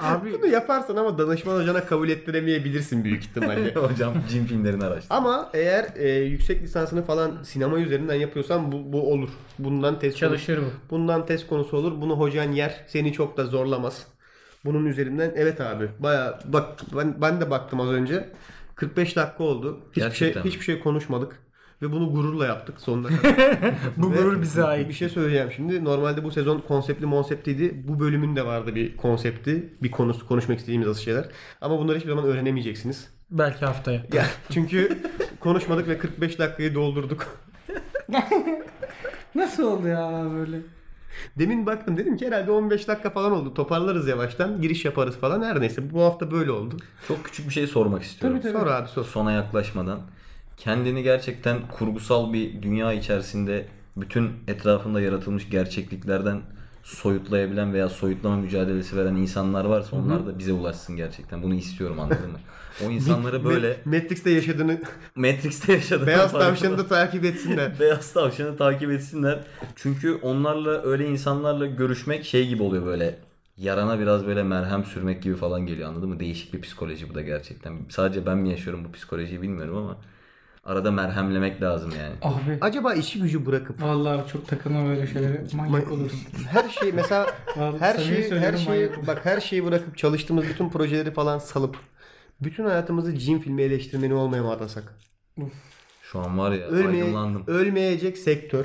[0.00, 3.74] Abi Bunu yaparsan ama danışman hocana kabul ettiremeyebilirsin büyük ihtimalle.
[3.74, 5.14] Hocam cin filmlerini araştır.
[5.14, 9.28] Ama eğer e, yüksek lisansını falan sinema üzerinden yapıyorsan bu, bu olur.
[9.58, 10.60] Bundan test çalışır bu.
[10.60, 12.00] konusu, bundan test konusu olur.
[12.00, 12.84] Bunu hocan yer.
[12.88, 14.06] Seni çok da zorlamaz.
[14.64, 15.88] Bunun üzerinden evet abi.
[15.98, 18.28] Baya bak ben, ben de baktım az önce.
[18.74, 19.80] 45 dakika oldu.
[19.90, 20.48] Hiçbir şey Gerçekten mi?
[20.48, 21.38] hiçbir şey konuşmadık
[21.82, 23.74] ve bunu gururla yaptık sonuna kadar.
[23.96, 24.88] Bu Ve gurur bize ait.
[24.88, 25.84] Bir şey söyleyeceğim şimdi.
[25.84, 27.88] Normalde bu sezon konseptli konseptliydi.
[27.88, 29.74] Bu bölümün de vardı bir konsepti.
[29.82, 31.28] Bir konusu konuşmak istediğimiz az şeyler.
[31.60, 33.08] Ama bunları hiçbir zaman öğrenemeyeceksiniz.
[33.30, 34.02] Belki haftaya.
[34.12, 34.98] Ya çünkü
[35.40, 37.26] konuşmadık ve 45 dakikayı doldurduk.
[39.34, 40.56] Nasıl oldu ya böyle?
[41.38, 43.54] Demin baktım dedim ki herhalde 15 dakika falan oldu.
[43.54, 44.62] Toparlarız yavaştan.
[44.62, 45.42] Giriş yaparız falan.
[45.42, 46.76] Her neyse bu hafta böyle oldu.
[47.08, 48.40] Çok küçük bir şey sormak istiyorum.
[48.42, 48.60] Tabii, tabii.
[48.62, 49.04] Sor abi sor.
[49.04, 50.00] Sona yaklaşmadan.
[50.56, 56.40] Kendini gerçekten kurgusal bir dünya içerisinde bütün etrafında yaratılmış gerçekliklerden
[56.82, 61.42] soyutlayabilen veya soyutlama mücadelesi veren insanlar varsa onlar da bize ulaşsın gerçekten.
[61.42, 62.38] Bunu istiyorum anladın mı?
[62.86, 64.80] O insanları böyle Ma- Matrix'te yaşadığını
[65.14, 67.72] Matrix'te yaşadığını beyaz tavşanı da takip etsinler.
[67.80, 69.38] Beyaz tavşanı takip etsinler.
[69.76, 73.18] Çünkü onlarla öyle insanlarla görüşmek şey gibi oluyor böyle.
[73.56, 76.20] Yarana biraz böyle merhem sürmek gibi falan geliyor anladın mı?
[76.20, 77.72] Değişik bir psikoloji bu da gerçekten.
[77.88, 79.96] Sadece ben mi yaşıyorum bu psikolojiyi bilmiyorum ama
[80.66, 82.14] arada merhemlemek lazım yani.
[82.22, 82.58] Abi.
[82.60, 85.44] Acaba işi gücü bırakıp Vallahi çok takılma böyle şeylere.
[85.54, 86.20] Manyak Ma- olursun.
[86.50, 89.98] her şey mesela Vallahi her samimi şeyi her söylüyorum, şeyi manyak bak her şeyi bırakıp
[89.98, 91.76] çalıştığımız bütün projeleri falan salıp
[92.40, 94.98] bütün hayatımızı cin filmi eleştirmeni olmaya mı adasak?
[96.02, 97.44] Şu an var ya Ölmeye, aydınlandım.
[97.46, 98.64] ölmeyecek sektör.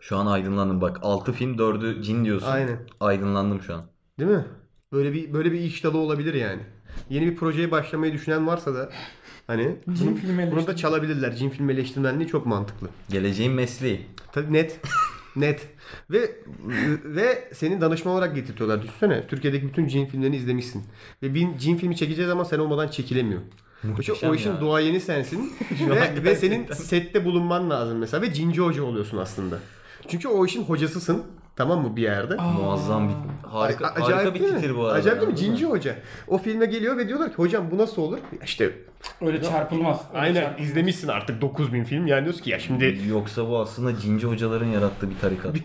[0.00, 0.80] Şu an aydınlandım.
[0.80, 2.46] Bak 6 film 4'ü cin diyorsun.
[2.48, 2.78] Aynen.
[3.00, 3.82] Aydınlandım şu an.
[4.18, 4.44] Değil mi?
[4.92, 6.60] Böyle bir böyle bir iş dalı olabilir yani.
[7.10, 8.90] Yeni bir projeye başlamayı düşünen varsa da
[9.50, 11.36] hani Cin bunu, bunu da çalabilirler.
[11.36, 12.88] Cin filmi eleştirmenliği çok mantıklı.
[13.10, 14.06] Geleceğin mesleği.
[14.32, 14.80] Tabii net.
[15.36, 15.68] net.
[16.10, 16.36] Ve
[17.04, 18.82] ve seni danışman olarak getirtiyorlar.
[18.82, 19.26] Düşünsene.
[19.26, 20.84] Türkiye'deki bütün cin filmlerini izlemişsin.
[21.22, 23.40] Ve bir cin filmi çekeceğiz ama sen olmadan çekilemiyor.
[23.82, 24.60] Muhteşem o işin ya.
[24.60, 25.52] duayeni sensin.
[25.90, 28.22] Ve, ve senin sette bulunman lazım mesela.
[28.22, 29.58] Ve cinci hoca oluyorsun aslında.
[30.08, 31.22] Çünkü o işin hocasısın.
[31.56, 32.36] Tamam mı bir yerde?
[32.36, 33.14] Muazzam bir
[33.48, 34.60] harika, A- acayip harika bir değil mi?
[34.60, 34.94] titir bu arada.
[34.98, 35.38] Acayip değil mi?
[35.38, 35.96] Cinci hoca.
[36.28, 38.18] O filme geliyor ve diyorlar ki hocam bu nasıl olur?
[38.44, 38.72] İşte
[39.20, 40.00] Öyle çarpılmaz.
[40.10, 40.70] Öyle aynen çarpılmaz.
[40.70, 42.06] izlemişsin artık 9000 film.
[42.06, 45.56] Yani diyorsun ki ya şimdi Yoksa bu aslında cinci hocaların yarattığı bir tarikat.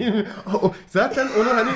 [0.63, 1.69] O- Zaten onu hani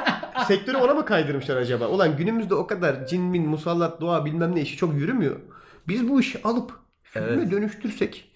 [0.46, 1.86] sektörü ona mı kaydırmışlar acaba?
[1.88, 5.36] Ulan günümüzde o kadar cin min, musallat, dua bilmem ne işi çok yürümüyor.
[5.88, 7.50] Biz bu işi alıp filme Evet.
[7.50, 8.30] dönüştürsek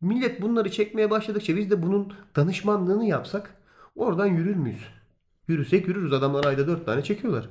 [0.00, 3.54] millet bunları çekmeye başladıkça biz de bunun danışmanlığını yapsak
[3.96, 4.84] oradan yürür müyüz?
[5.48, 6.12] Yürüsek yürürüz.
[6.12, 7.48] Adamlar ayda dört tane çekiyorlar.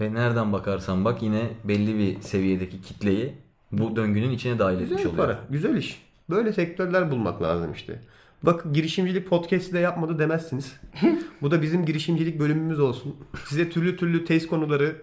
[0.00, 3.34] Ve nereden bakarsan bak yine belli bir seviyedeki kitleyi
[3.72, 5.26] bu döngünün içine dahil etmiş Güzel oluyor.
[5.26, 5.38] para.
[5.50, 6.02] Güzel iş.
[6.30, 8.00] Böyle sektörler bulmak lazım işte.
[8.42, 10.80] Bak girişimcilik podcast'i de yapmadı demezsiniz.
[11.42, 13.16] Bu da bizim girişimcilik bölümümüz olsun.
[13.44, 14.96] Size türlü türlü test konuları,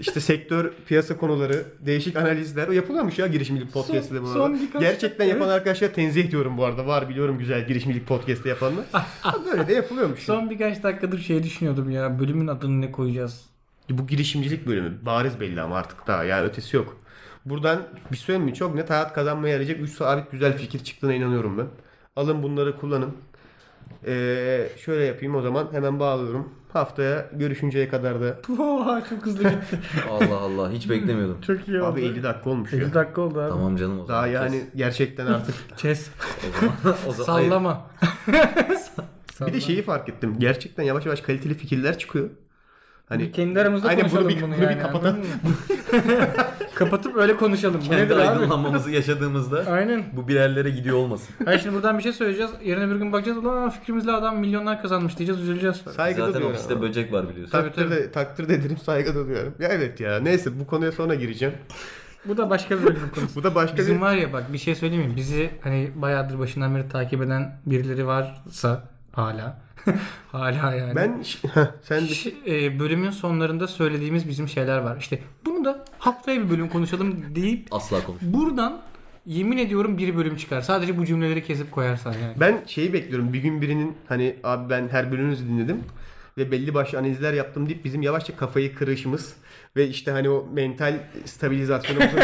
[0.00, 2.68] işte sektör, piyasa konuları, değişik analizler.
[2.68, 4.60] O yapılıyormuş ya girişimcilik podcast'i de bu son arada.
[4.62, 6.86] birkaç- Gerçekten yapan arkadaşlara tenzih ediyorum bu arada.
[6.86, 8.84] Var biliyorum güzel girişimcilik podcast'i yapanlar.
[9.52, 10.20] Böyle de yapılıyormuş.
[10.20, 12.18] Son birkaç dakikadır şey düşünüyordum ya.
[12.20, 13.44] Bölümün adını ne koyacağız?
[13.90, 17.00] Bu girişimcilik bölümü bariz belli ama artık daha yani ötesi yok.
[17.44, 17.82] Buradan
[18.12, 18.54] bir söyleyeyim mi?
[18.54, 21.66] Çok net hayat kazanmaya yarayacak 3 sabit güzel fikir çıktığına inanıyorum ben.
[22.16, 23.14] Alın bunları kullanın.
[24.06, 26.52] Ee, şöyle yapayım o zaman hemen bağlıyorum.
[26.72, 29.78] Haftaya görüşünceye kadar da Oha, çok hızlı gitti.
[30.10, 31.40] Allah Allah hiç beklemiyordum.
[31.40, 31.86] çok iyi oldu.
[31.92, 32.78] abi 50 dakika olmuş ya.
[32.78, 33.50] 50 dakika oldu abi.
[33.50, 34.08] tamam canım o zaman.
[34.22, 35.54] Daha yani gerçekten artık.
[35.76, 36.08] Kes.
[36.08, 37.24] O zaman, o zaman.
[37.42, 37.86] Sallama.
[39.46, 40.34] bir de şeyi fark ettim.
[40.38, 42.30] Gerçekten yavaş yavaş kaliteli fikirler çıkıyor.
[43.08, 44.82] Hani kendi aramızda Aynen, bunu konuşalım bir- bunu, bunu bir yani.
[44.82, 45.20] kapatalım.
[46.74, 47.80] Kapatıp öyle konuşalım.
[47.80, 48.22] Bu Kendi nedir abi?
[48.22, 50.04] aydınlanmamızı yaşadığımızda Aynen.
[50.12, 51.34] bu bir yerlere gidiyor olmasın.
[51.44, 52.50] Hayır şimdi buradan bir şey söyleyeceğiz.
[52.64, 53.38] Yarın öbür gün bakacağız.
[53.38, 55.40] Ulan fikrimizle adam milyonlar kazanmış diyeceğiz.
[55.42, 55.76] Üzüleceğiz.
[55.76, 56.56] saygı Zaten duyuyorum.
[56.56, 57.52] ofiste böcek var biliyorsun.
[57.52, 59.54] Tabii, Takdir de, takdir de ederim saygı da duyuyorum.
[59.58, 61.54] Ya evet ya neyse bu konuya sonra gireceğim.
[62.24, 63.34] Bu da başka bir bölümün konusu.
[63.40, 64.00] Bu da başka Bizim bir...
[64.00, 65.16] var ya bak bir şey söyleyeyim mi?
[65.16, 69.56] Bizi hani bayağıdır başından beri takip eden birileri varsa hala
[70.32, 70.96] hala yani.
[70.96, 71.24] Ben
[71.82, 74.96] sen de Ş- e, bölümün sonlarında söylediğimiz bizim şeyler var.
[74.96, 78.22] İşte bunu da haftaya bir bölüm konuşalım deyip Asla konuş.
[78.22, 78.80] buradan
[79.26, 80.60] yemin ediyorum bir bölüm çıkar.
[80.60, 82.34] Sadece bu cümleleri kesip koyarsan yani.
[82.40, 83.32] Ben şeyi bekliyorum.
[83.32, 85.80] Bir gün birinin hani abi ben her bölümünüzü dinledim
[86.38, 89.34] ve belli başlı analizler yaptım deyip bizim yavaşça kafayı kırışımız
[89.76, 90.94] ve işte hani o mental
[91.24, 92.20] stabilizasyonumuzun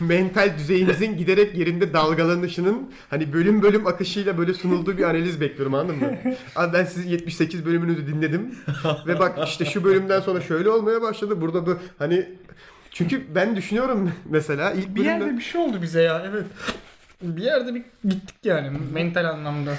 [0.00, 5.96] mental düzeyimizin giderek yerinde dalgalanışının hani bölüm bölüm akışıyla böyle sunulduğu bir analiz bekliyorum anladın
[5.96, 6.16] mı?
[6.56, 8.54] Abi ben sizin 78 bölümünüzü dinledim
[9.06, 11.40] ve bak işte şu bölümden sonra şöyle olmaya başladı.
[11.40, 12.28] Burada bu hani
[12.96, 16.44] çünkü ben düşünüyorum mesela ilk Bir bölümden yerde bir şey oldu bize ya evet.
[17.22, 19.74] Bir yerde bir gittik yani mental anlamda.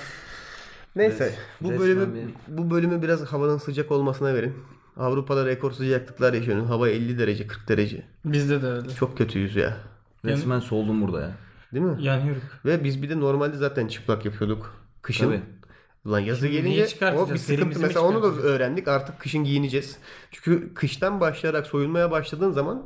[0.95, 4.53] Neyse Res- bu resmen bölümü bir- bu bölümü biraz havanın sıcak olmasına verin.
[4.97, 6.65] Avrupa'da rekor sıcaklıklar yaşanıyor.
[6.65, 8.03] Hava 50 derece 40 derece.
[8.25, 8.89] Bizde de öyle.
[8.89, 9.77] Çok kötüyüz ya.
[10.25, 11.31] Resmen soldum burada ya.
[11.73, 12.03] Değil mi?
[12.03, 12.41] Yanıyoruz.
[12.65, 14.75] Ve biz bir de normalde zaten çıplak yapıyorduk.
[15.01, 15.25] Kışın.
[15.25, 15.41] Tabii.
[16.05, 16.87] Ulan yazı Şimdi gelince
[17.17, 17.79] o bir sıkıntı.
[17.79, 18.87] Mesela onu da öğrendik.
[18.87, 19.97] Artık kışın giyineceğiz.
[20.31, 22.83] Çünkü kıştan başlayarak soyunmaya başladığın zaman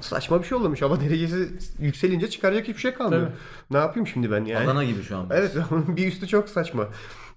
[0.00, 0.82] saçma bir şey olmuş.
[0.82, 1.48] Hava derecesi
[1.80, 3.22] yükselince çıkaracak hiçbir şey kalmıyor.
[3.26, 3.34] Tabii.
[3.70, 4.64] Ne yapayım şimdi ben yani?
[4.66, 5.26] Adana gibi şu an.
[5.30, 5.56] Evet
[5.88, 6.88] bir üstü çok saçma.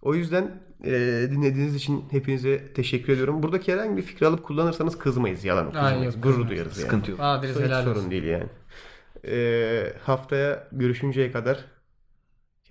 [0.02, 0.92] O yüzden e,
[1.32, 3.44] dinlediğiniz için hepinize teşekkür ediyorum.
[3.44, 5.46] Buradaki herhangi bir fikri alıp kullanırsanız kızmayız.
[5.46, 6.16] Yalan Ay, okuyamayız.
[6.16, 6.50] yok, Gurur kızmayız.
[6.52, 6.84] duyarız yani.
[6.86, 7.20] Sıkıntı yok.
[7.24, 8.12] Adres Hiç helal sorun olsun.
[8.12, 8.46] değil yani.
[9.28, 11.66] E, haftaya görüşünceye kadar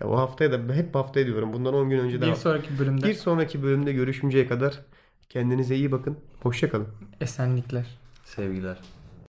[0.01, 1.53] ya o haftaya da hep haftaya diyorum.
[1.53, 2.37] Bundan 10 gün önce Bir daha.
[2.37, 4.81] sonraki bölümde Bir sonraki bölümde görüşünceye kadar
[5.29, 6.19] kendinize iyi bakın.
[6.43, 6.89] Hoşçakalın.
[7.21, 7.87] esenlikler.
[8.25, 8.79] Sevgiler.